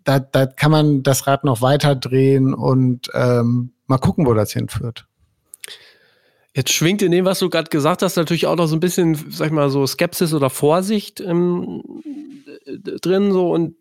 [0.05, 4.53] da, da kann man das Rad noch weiter drehen und ähm, mal gucken, wo das
[4.53, 5.07] hinführt.
[6.55, 9.15] Jetzt schwingt in dem, was du gerade gesagt hast, natürlich auch noch so ein bisschen,
[9.29, 11.83] sag ich mal, so Skepsis oder Vorsicht ähm,
[12.65, 13.75] drin, so und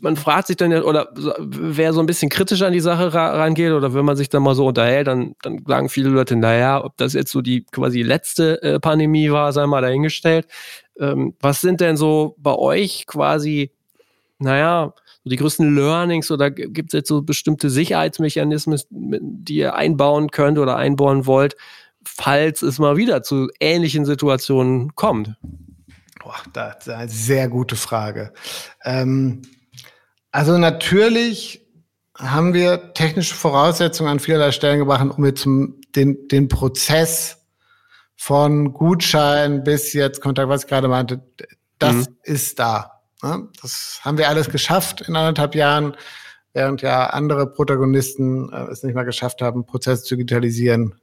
[0.00, 3.72] man fragt sich dann ja, oder wer so ein bisschen kritisch an die Sache rangeht,
[3.72, 6.96] oder wenn man sich dann mal so unterhält, dann, dann sagen viele Leute, naja, ob
[6.96, 10.46] das jetzt so die quasi letzte äh, Pandemie war, sei mal dahingestellt.
[10.98, 13.72] Ähm, was sind denn so bei euch quasi,
[14.38, 14.92] naja,
[15.24, 20.58] so die größten Learnings oder gibt es jetzt so bestimmte Sicherheitsmechanismen, die ihr einbauen könnt
[20.58, 21.56] oder einbauen wollt,
[22.04, 25.34] falls es mal wieder zu ähnlichen Situationen kommt?
[26.22, 28.32] Boah, das ist eine sehr gute Frage.
[28.84, 29.42] Ähm,
[30.34, 31.64] also natürlich
[32.18, 37.46] haben wir technische Voraussetzungen an vielerlei Stellen gebracht, um jetzt den, den Prozess
[38.16, 41.22] von Gutschein bis jetzt Kontakt, was ich gerade meinte,
[41.78, 42.16] das mhm.
[42.24, 43.00] ist da.
[43.22, 43.48] Ne?
[43.62, 45.96] Das haben wir alles geschafft in anderthalb Jahren,
[46.52, 50.96] während ja andere Protagonisten äh, es nicht mal geschafft haben, Prozesse zu digitalisieren.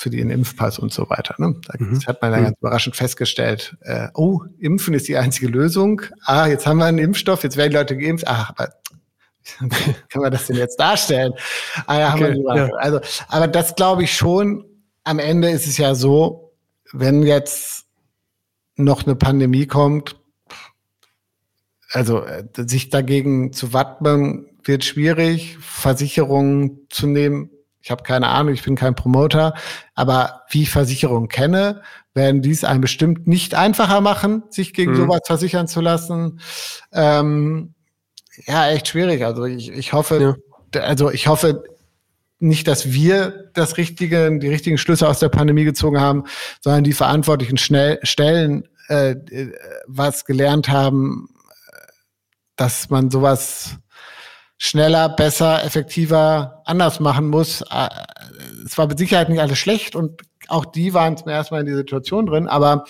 [0.00, 1.34] Für den Impfpass und so weiter.
[1.36, 1.56] Ne?
[1.66, 2.00] Da mhm.
[2.06, 2.44] hat man dann mhm.
[2.46, 6.00] ganz überraschend festgestellt, äh, oh, Impfen ist die einzige Lösung.
[6.24, 8.26] Ah, jetzt haben wir einen Impfstoff, jetzt werden die Leute geimpft.
[8.26, 8.72] Ach, aber
[10.08, 11.34] kann man das denn jetzt darstellen?
[11.86, 12.68] Ah, ja, okay, haben wir ja.
[12.76, 14.64] Also, aber das glaube ich schon.
[15.04, 16.54] Am Ende ist es ja so,
[16.94, 17.84] wenn jetzt
[18.76, 20.16] noch eine Pandemie kommt,
[21.90, 25.58] also äh, sich dagegen zu wappnen, wird schwierig.
[25.58, 27.50] Versicherungen zu nehmen,
[27.82, 29.54] ich habe keine Ahnung, ich bin kein Promoter,
[29.94, 31.82] aber wie ich Versicherungen kenne,
[32.14, 34.96] werden dies einem bestimmt nicht einfacher machen, sich gegen mhm.
[34.96, 36.40] sowas versichern zu lassen.
[36.92, 37.74] Ähm,
[38.46, 39.24] ja, echt schwierig.
[39.24, 40.36] Also ich, ich hoffe,
[40.74, 40.80] ja.
[40.80, 41.62] also ich hoffe
[42.38, 46.24] nicht, dass wir das richtige, die richtigen Schlüsse aus der Pandemie gezogen haben,
[46.60, 49.16] sondern die verantwortlichen schnell, Stellen äh,
[49.86, 51.28] was gelernt haben,
[52.56, 53.78] dass man sowas
[54.62, 57.62] schneller, besser, effektiver, anders machen muss.
[57.62, 57.88] Äh,
[58.66, 61.66] es war mit Sicherheit nicht alles schlecht und auch die waren zum ersten Mal in
[61.66, 62.84] die Situation drin, aber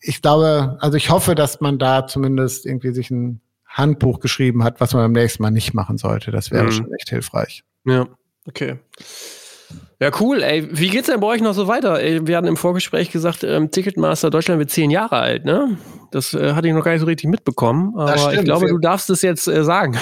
[0.00, 4.80] ich glaube, also ich hoffe, dass man da zumindest irgendwie sich ein Handbuch geschrieben hat,
[4.80, 6.32] was man beim nächsten Mal nicht machen sollte.
[6.32, 6.72] Das wäre mhm.
[6.72, 7.62] schon echt hilfreich.
[7.84, 8.08] Ja,
[8.46, 8.78] okay.
[10.00, 10.68] Ja, cool, ey.
[10.72, 12.00] Wie geht's denn bei euch noch so weiter?
[12.00, 15.76] Ey, wir hatten im Vorgespräch gesagt, ähm, Ticketmaster Deutschland wird zehn Jahre alt, ne?
[16.10, 17.94] Das äh, hatte ich noch gar nicht so richtig mitbekommen.
[17.96, 19.96] Aber ich glaube, du darfst es jetzt äh, sagen.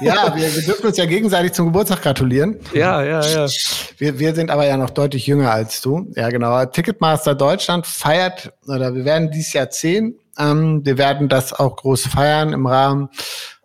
[0.00, 2.56] Ja, wir, wir, dürfen uns ja gegenseitig zum Geburtstag gratulieren.
[2.72, 3.46] Ja, ja, ja.
[3.98, 6.10] Wir, wir sind aber ja noch deutlich jünger als du.
[6.16, 6.64] Ja, genau.
[6.64, 10.16] Ticketmaster Deutschland feiert, oder wir werden dieses Jahr zehn.
[10.38, 13.08] Ähm, wir werden das auch groß feiern im Rahmen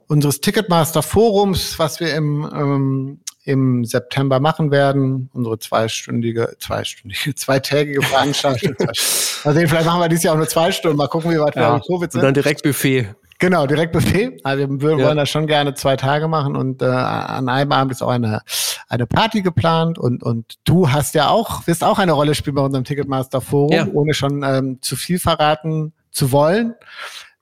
[0.07, 5.29] unseres Ticketmaster Forums, was wir im ähm, im September machen werden.
[5.33, 8.75] Unsere zweistündige, zweistündige, zweitägige Veranstaltung.
[9.43, 10.97] also vielleicht machen wir dieses Jahr auch nur zwei Stunden.
[10.97, 11.75] Mal gucken, wie weit ja.
[11.75, 12.21] wir Covid sind.
[12.21, 13.15] Und dann direkt Buffet.
[13.39, 14.39] Genau, direkt Buffet.
[14.43, 15.13] Also wir wollen ja.
[15.13, 18.41] das schon gerne zwei Tage machen und äh, an einem Abend ist auch eine,
[18.87, 22.61] eine Party geplant und, und du hast ja auch, wirst auch eine Rolle spielen bei
[22.61, 23.87] unserem Ticketmaster Forum, ja.
[23.93, 26.75] ohne schon ähm, zu viel verraten zu wollen.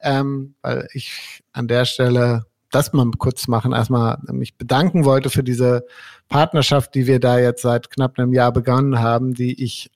[0.02, 5.44] Ähm, weil ich an der Stelle das mal kurz machen, erstmal mich bedanken wollte für
[5.44, 5.86] diese
[6.28, 9.91] Partnerschaft, die wir da jetzt seit knapp einem Jahr begonnen haben, die ich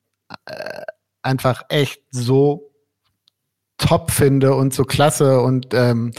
[0.45, 0.83] äh,
[1.23, 2.69] einfach echt so
[3.77, 6.11] top finde und so klasse und ähm,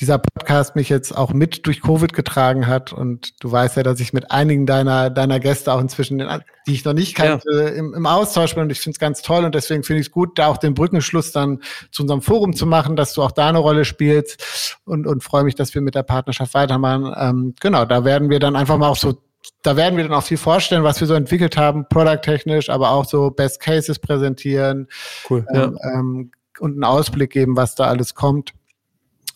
[0.00, 2.92] dieser Podcast mich jetzt auch mit durch Covid getragen hat.
[2.92, 6.18] Und du weißt ja, dass ich mit einigen deiner, deiner Gäste auch inzwischen,
[6.66, 7.68] die ich noch nicht kannte, ja.
[7.68, 8.64] im, im Austausch bin.
[8.64, 9.44] Und ich finde es ganz toll.
[9.44, 12.64] Und deswegen finde ich es gut, da auch den Brückenschluss dann zu unserem Forum zu
[12.64, 14.78] machen, dass du auch da eine Rolle spielst.
[14.84, 17.12] Und, und freue mich, dass wir mit der Partnerschaft weitermachen.
[17.18, 19.18] Ähm, genau, da werden wir dann einfach mal auch so
[19.62, 23.04] da werden wir dann auch viel vorstellen, was wir so entwickelt haben, produkttechnisch, aber auch
[23.04, 24.88] so Best Cases präsentieren
[25.30, 25.94] cool, ähm, ja.
[25.94, 26.30] ähm,
[26.60, 28.52] und einen Ausblick geben, was da alles kommt.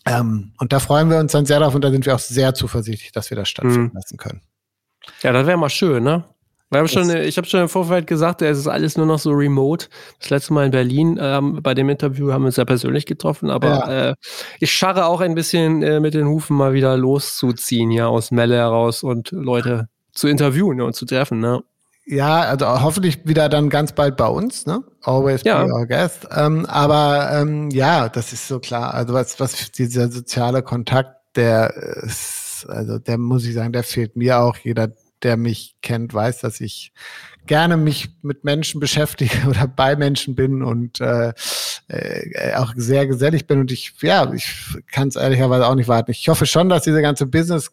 [0.05, 2.53] Ähm, und da freuen wir uns dann sehr drauf und da sind wir auch sehr
[2.53, 3.91] zuversichtlich, dass wir das stattfinden mhm.
[3.93, 4.41] lassen können.
[5.21, 6.25] Ja, das wäre mal schön, ne?
[6.73, 9.29] Wir haben schon, ich habe schon im Vorfeld gesagt, es ist alles nur noch so
[9.29, 9.89] remote.
[10.19, 13.51] Das letzte Mal in Berlin ähm, bei dem Interview haben wir uns ja persönlich getroffen,
[13.51, 14.09] aber ja.
[14.09, 14.15] äh,
[14.59, 18.55] ich scharre auch ein bisschen äh, mit den Hufen mal wieder loszuziehen hier aus Melle
[18.55, 21.39] heraus und Leute zu interviewen und zu treffen.
[21.39, 21.63] Ne?
[22.05, 24.83] Ja, also hoffentlich wieder dann ganz bald bei uns, ne?
[25.03, 25.63] Always ja.
[25.63, 26.27] be our guest.
[26.35, 28.93] Ähm, aber ähm, ja, das ist so klar.
[28.93, 31.73] Also was, was dieser soziale Kontakt, der
[32.03, 34.57] ist, also der muss ich sagen, der fehlt mir auch.
[34.57, 34.89] Jeder,
[35.23, 36.91] der mich kennt, weiß, dass ich
[37.45, 41.33] gerne mich mit Menschen beschäftige oder bei Menschen bin und äh,
[41.87, 46.11] äh, auch sehr gesellig bin und ich ja ich kann es ehrlicherweise auch nicht warten.
[46.11, 47.71] Ich hoffe schon, dass diese ganze Business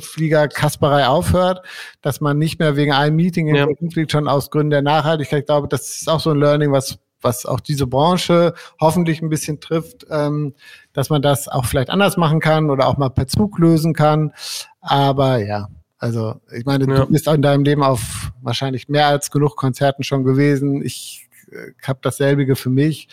[0.00, 1.64] Flieger Kasperei aufhört,
[2.02, 3.66] dass man nicht mehr wegen einem Meeting in ja.
[3.90, 5.40] fliegt, schon aus Gründen der Nachhaltigkeit.
[5.40, 9.30] Ich glaube, das ist auch so ein Learning, was was auch diese Branche hoffentlich ein
[9.30, 10.54] bisschen trifft, ähm,
[10.92, 14.32] dass man das auch vielleicht anders machen kann oder auch mal per Zug lösen kann.
[14.80, 15.68] Aber ja,
[15.98, 17.00] also ich meine, ja.
[17.00, 20.82] du bist auch in deinem Leben auf wahrscheinlich mehr als genug Konzerten schon gewesen.
[20.84, 23.08] Ich äh, habe dasselbige für mich.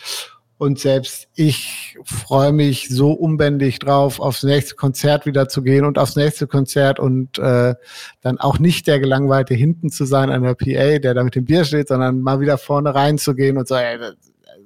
[0.62, 5.98] Und selbst ich freue mich so unbändig drauf, aufs nächste Konzert wieder zu gehen und
[5.98, 7.74] aufs nächste Konzert und äh,
[8.20, 11.46] dann auch nicht der Gelangweilte hinten zu sein an der PA, der da mit dem
[11.46, 13.98] Bier steht, sondern mal wieder vorne reinzugehen und so, ey,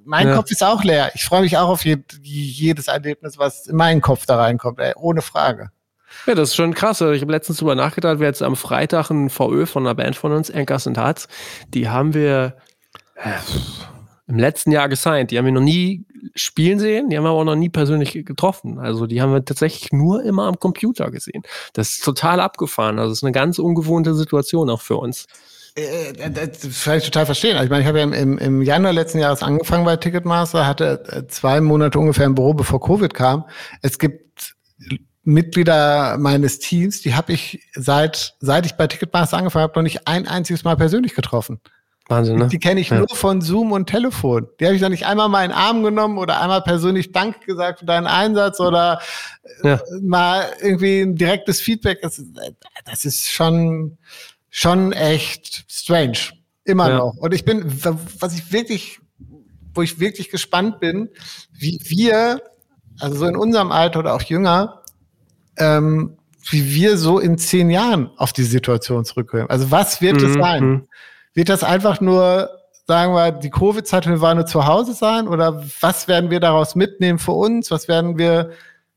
[0.05, 0.37] mein ja.
[0.37, 1.13] Kopf ist auch leer.
[1.15, 4.93] Ich freue mich auch auf je, jedes Erlebnis, was in meinen Kopf da reinkommt, ey,
[4.97, 5.71] ohne Frage.
[6.27, 7.01] Ja, das ist schon krass.
[7.01, 10.33] Ich habe letztens drüber nachgedacht, wir jetzt am Freitag ein VÖ von einer Band von
[10.33, 11.27] uns, Anchors and Hearts,
[11.73, 12.59] die haben wir
[13.15, 13.31] äh,
[14.29, 15.31] im letzten Jahr gesigned.
[15.31, 16.05] Die haben wir noch nie
[16.35, 18.79] spielen sehen, die haben wir auch noch nie persönlich getroffen.
[18.79, 21.43] Also die haben wir tatsächlich nur immer am Computer gesehen.
[21.73, 22.99] Das ist total abgefahren.
[22.99, 25.27] Also es ist eine ganz ungewohnte Situation auch für uns.
[25.77, 27.57] Äh, äh, das kann ich total verstehen.
[27.57, 31.05] Also ich meine, ich habe ja im, im Januar letzten Jahres angefangen bei Ticketmaster, hatte
[31.09, 33.45] äh, zwei Monate ungefähr im Büro, bevor Covid kam.
[33.83, 34.55] Es gibt
[35.23, 40.07] Mitglieder meines Teams, die habe ich seit seit ich bei Ticketmaster angefangen habe, noch nicht
[40.07, 41.61] ein einziges Mal persönlich getroffen.
[42.09, 42.47] Wahnsinn, ne?
[42.49, 42.99] Die kenne ich ja.
[42.99, 44.47] nur von Zoom und Telefon.
[44.61, 47.45] Die habe ich noch nicht einmal mal in den Arm genommen oder einmal persönlich Dank
[47.45, 49.01] gesagt für deinen Einsatz oder
[49.63, 49.75] ja.
[49.75, 52.03] Äh, mal irgendwie ein direktes Feedback.
[52.03, 52.23] Das,
[52.85, 53.99] das ist schon,
[54.51, 56.19] schon echt strange.
[56.65, 56.99] Immer ja.
[56.99, 57.17] noch.
[57.17, 57.65] Und ich bin,
[58.21, 59.01] was ich wirklich,
[59.75, 61.09] wo ich wirklich gespannt bin,
[61.53, 62.41] wie wir,
[63.01, 64.83] also so in unserem Alter oder auch jünger,
[65.57, 66.19] ähm,
[66.51, 69.51] wie wir so in zehn Jahren auf die Situation zurückkommen.
[69.51, 70.41] Also was wird es mhm.
[70.41, 70.89] sein?
[71.37, 72.49] Wird das einfach nur,
[72.87, 75.29] sagen wir, die Covid-Zeit, wir waren nur zu Hause sein?
[75.29, 77.71] Oder was werden wir daraus mitnehmen für uns?
[77.71, 78.53] Was werden wir,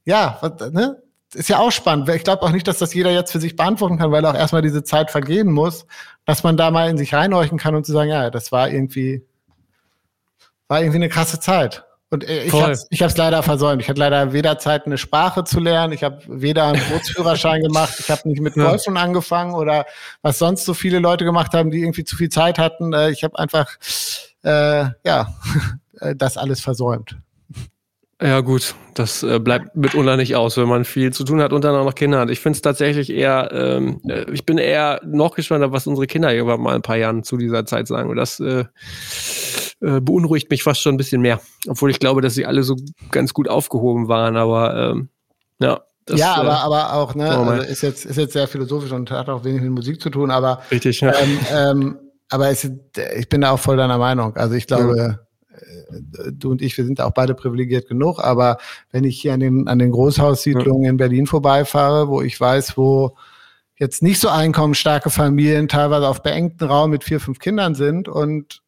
[0.05, 0.39] ja,
[0.71, 1.03] ne?
[1.33, 2.07] Ist ja auch spannend.
[2.09, 4.61] Ich glaube auch nicht, dass das jeder jetzt für sich beantworten kann, weil auch erstmal
[4.61, 5.85] diese Zeit vergehen muss,
[6.25, 9.23] dass man da mal in sich reinhorchen kann und zu sagen, ja, das war irgendwie,
[10.69, 11.83] war irgendwie eine krasse Zeit.
[12.11, 13.81] Und äh, ich habe es leider versäumt.
[13.81, 15.93] Ich hatte leider weder Zeit, eine Sprache zu lernen.
[15.93, 17.95] Ich habe weder einen Bootsführerschein gemacht.
[17.99, 19.01] Ich habe nicht mit Golfen ja.
[19.03, 19.85] angefangen oder
[20.21, 22.93] was sonst so viele Leute gemacht haben, die irgendwie zu viel Zeit hatten.
[22.93, 23.67] Äh, ich habe einfach
[24.43, 25.33] äh, ja
[26.15, 27.15] das alles versäumt.
[28.21, 31.63] Ja gut, das äh, bleibt mitunter nicht aus, wenn man viel zu tun hat und
[31.63, 32.29] dann auch noch Kinder hat.
[32.29, 36.29] Ich finde es tatsächlich eher, ähm, äh, ich bin eher noch gespannter, was unsere Kinder
[36.29, 38.09] hier mal ein paar Jahren zu dieser Zeit sagen.
[38.09, 38.65] Und das äh,
[39.81, 41.39] äh, beunruhigt mich fast schon ein bisschen mehr.
[41.67, 42.75] Obwohl ich glaube, dass sie alle so
[43.11, 45.09] ganz gut aufgehoben waren, aber ähm,
[45.59, 45.81] ja.
[46.05, 49.11] Das, ja, aber, äh, aber auch, ne, also ist jetzt, ist jetzt sehr philosophisch und
[49.11, 51.13] hat auch wenig mit Musik zu tun, aber, Richtig, ja.
[51.13, 51.97] ähm, ähm,
[52.29, 52.69] aber es,
[53.17, 54.35] ich bin da auch voll deiner Meinung.
[54.35, 55.19] Also ich glaube, ja
[56.31, 58.57] du und ich, wir sind auch beide privilegiert genug, aber
[58.91, 63.15] wenn ich hier an den, an den Großhaussiedlungen in Berlin vorbeifahre, wo ich weiß, wo
[63.77, 68.61] jetzt nicht so einkommensstarke Familien teilweise auf beengten Raum mit vier, fünf Kindern sind und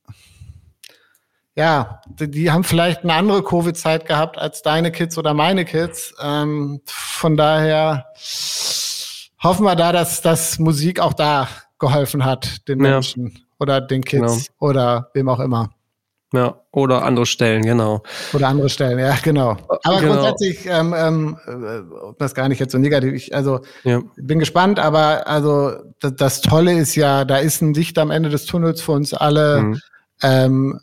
[1.61, 6.11] ja, die, die haben vielleicht eine andere Covid-Zeit gehabt als deine Kids oder meine Kids.
[6.19, 8.07] Ähm, von daher
[9.43, 11.47] hoffen wir da, dass, dass Musik auch da
[11.77, 13.39] geholfen hat, den Menschen ja.
[13.59, 14.69] oder den Kids genau.
[14.69, 15.69] oder wem auch immer.
[16.33, 18.01] Ja, oder andere Stellen, genau.
[18.33, 19.57] Oder andere Stellen, ja, genau.
[19.83, 20.13] Aber genau.
[20.13, 23.13] grundsätzlich, ähm, ähm, äh, das gar nicht jetzt so negativ.
[23.13, 24.01] Ich, also ja.
[24.15, 28.29] bin gespannt, aber also das, das, Tolle ist ja, da ist ein Licht am Ende
[28.29, 29.61] des Tunnels für uns alle.
[29.61, 29.81] Mhm.
[30.23, 30.79] Ähm,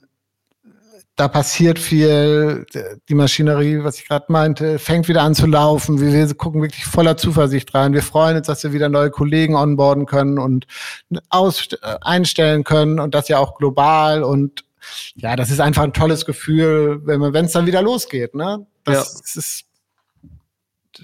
[1.18, 2.64] da passiert viel,
[3.08, 6.00] die Maschinerie, was ich gerade meinte, fängt wieder an zu laufen.
[6.00, 7.92] Wir, wir, gucken wirklich voller Zuversicht rein.
[7.92, 10.68] Wir freuen uns, dass wir wieder neue Kollegen onboarden können und
[11.28, 14.64] aus, äh, einstellen können und das ja auch global und
[15.16, 18.64] ja, das ist einfach ein tolles Gefühl, wenn es dann wieder losgeht, ne?
[18.84, 19.20] Das, ja.
[19.20, 19.64] das ist,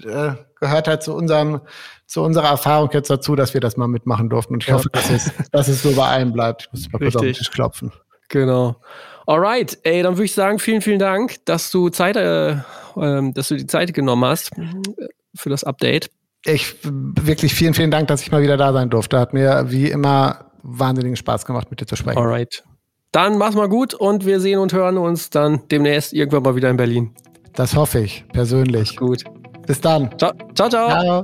[0.05, 1.59] äh, gehört halt zu unserem,
[2.07, 4.53] zu unserer Erfahrung jetzt dazu, dass wir das mal mitmachen durften.
[4.53, 4.75] Und ich ja.
[4.75, 6.63] hoffe, dass es, dass es so bei allen bleibt.
[6.63, 7.91] Ich muss mal kurz auf den Tisch klopfen.
[8.29, 8.77] Genau.
[9.25, 12.57] Alright, ey, dann würde ich sagen, vielen, vielen Dank, dass du Zeit äh,
[12.97, 16.09] ähm, dass du die Zeit genommen hast äh, für das Update.
[16.45, 19.19] Ich wirklich vielen, vielen Dank, dass ich mal wieder da sein durfte.
[19.19, 22.19] Hat mir wie immer wahnsinnigen Spaß gemacht, mit dir zu sprechen.
[22.19, 22.63] Alright.
[23.11, 26.69] Dann mach's mal gut und wir sehen und hören uns dann demnächst irgendwann mal wieder
[26.69, 27.15] in Berlin.
[27.53, 28.95] Das hoffe ich, persönlich.
[28.97, 29.23] Gut.
[29.65, 30.09] Bis dann.
[30.17, 30.69] Ciao, ciao.
[30.69, 31.23] ciao.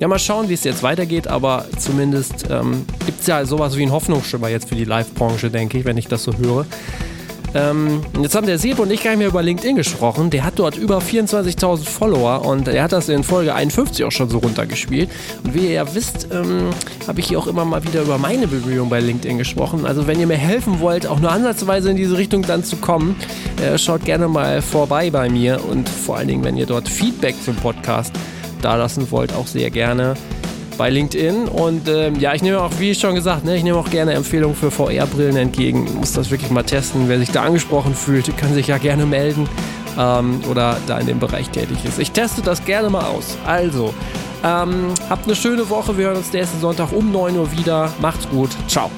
[0.00, 3.82] Ja, mal schauen, wie es jetzt weitergeht, aber zumindest ähm, gibt es ja sowas wie
[3.82, 6.64] einen Hoffnungsschimmer jetzt für die Live-Branche, denke ich, wenn ich das so höre.
[7.52, 10.30] Ähm, jetzt haben der Sebo und ich gar nicht mehr über LinkedIn gesprochen.
[10.30, 14.30] Der hat dort über 24.000 Follower und er hat das in Folge 51 auch schon
[14.30, 15.10] so runtergespielt.
[15.44, 16.70] Und wie ihr ja wisst, ähm,
[17.06, 19.84] habe ich hier auch immer mal wieder über meine Bemühungen bei LinkedIn gesprochen.
[19.84, 23.16] Also wenn ihr mir helfen wollt, auch nur ansatzweise in diese Richtung dann zu kommen,
[23.62, 27.34] äh, schaut gerne mal vorbei bei mir und vor allen Dingen, wenn ihr dort Feedback
[27.44, 30.14] zum Podcast da lassen wollt, auch sehr gerne
[30.80, 31.46] bei LinkedIn.
[31.46, 34.56] Und ähm, ja, ich nehme auch, wie schon gesagt, ne, ich nehme auch gerne Empfehlungen
[34.56, 35.86] für VR-Brillen entgegen.
[35.86, 37.08] Ich muss das wirklich mal testen.
[37.08, 39.46] Wer sich da angesprochen fühlt, kann sich ja gerne melden
[39.98, 41.98] ähm, oder da in dem Bereich tätig ist.
[41.98, 43.36] Ich teste das gerne mal aus.
[43.44, 43.92] Also,
[44.42, 45.98] ähm, habt eine schöne Woche.
[45.98, 47.92] Wir hören uns nächsten Sonntag um 9 Uhr wieder.
[48.00, 48.50] Macht's gut.
[48.66, 48.90] Ciao.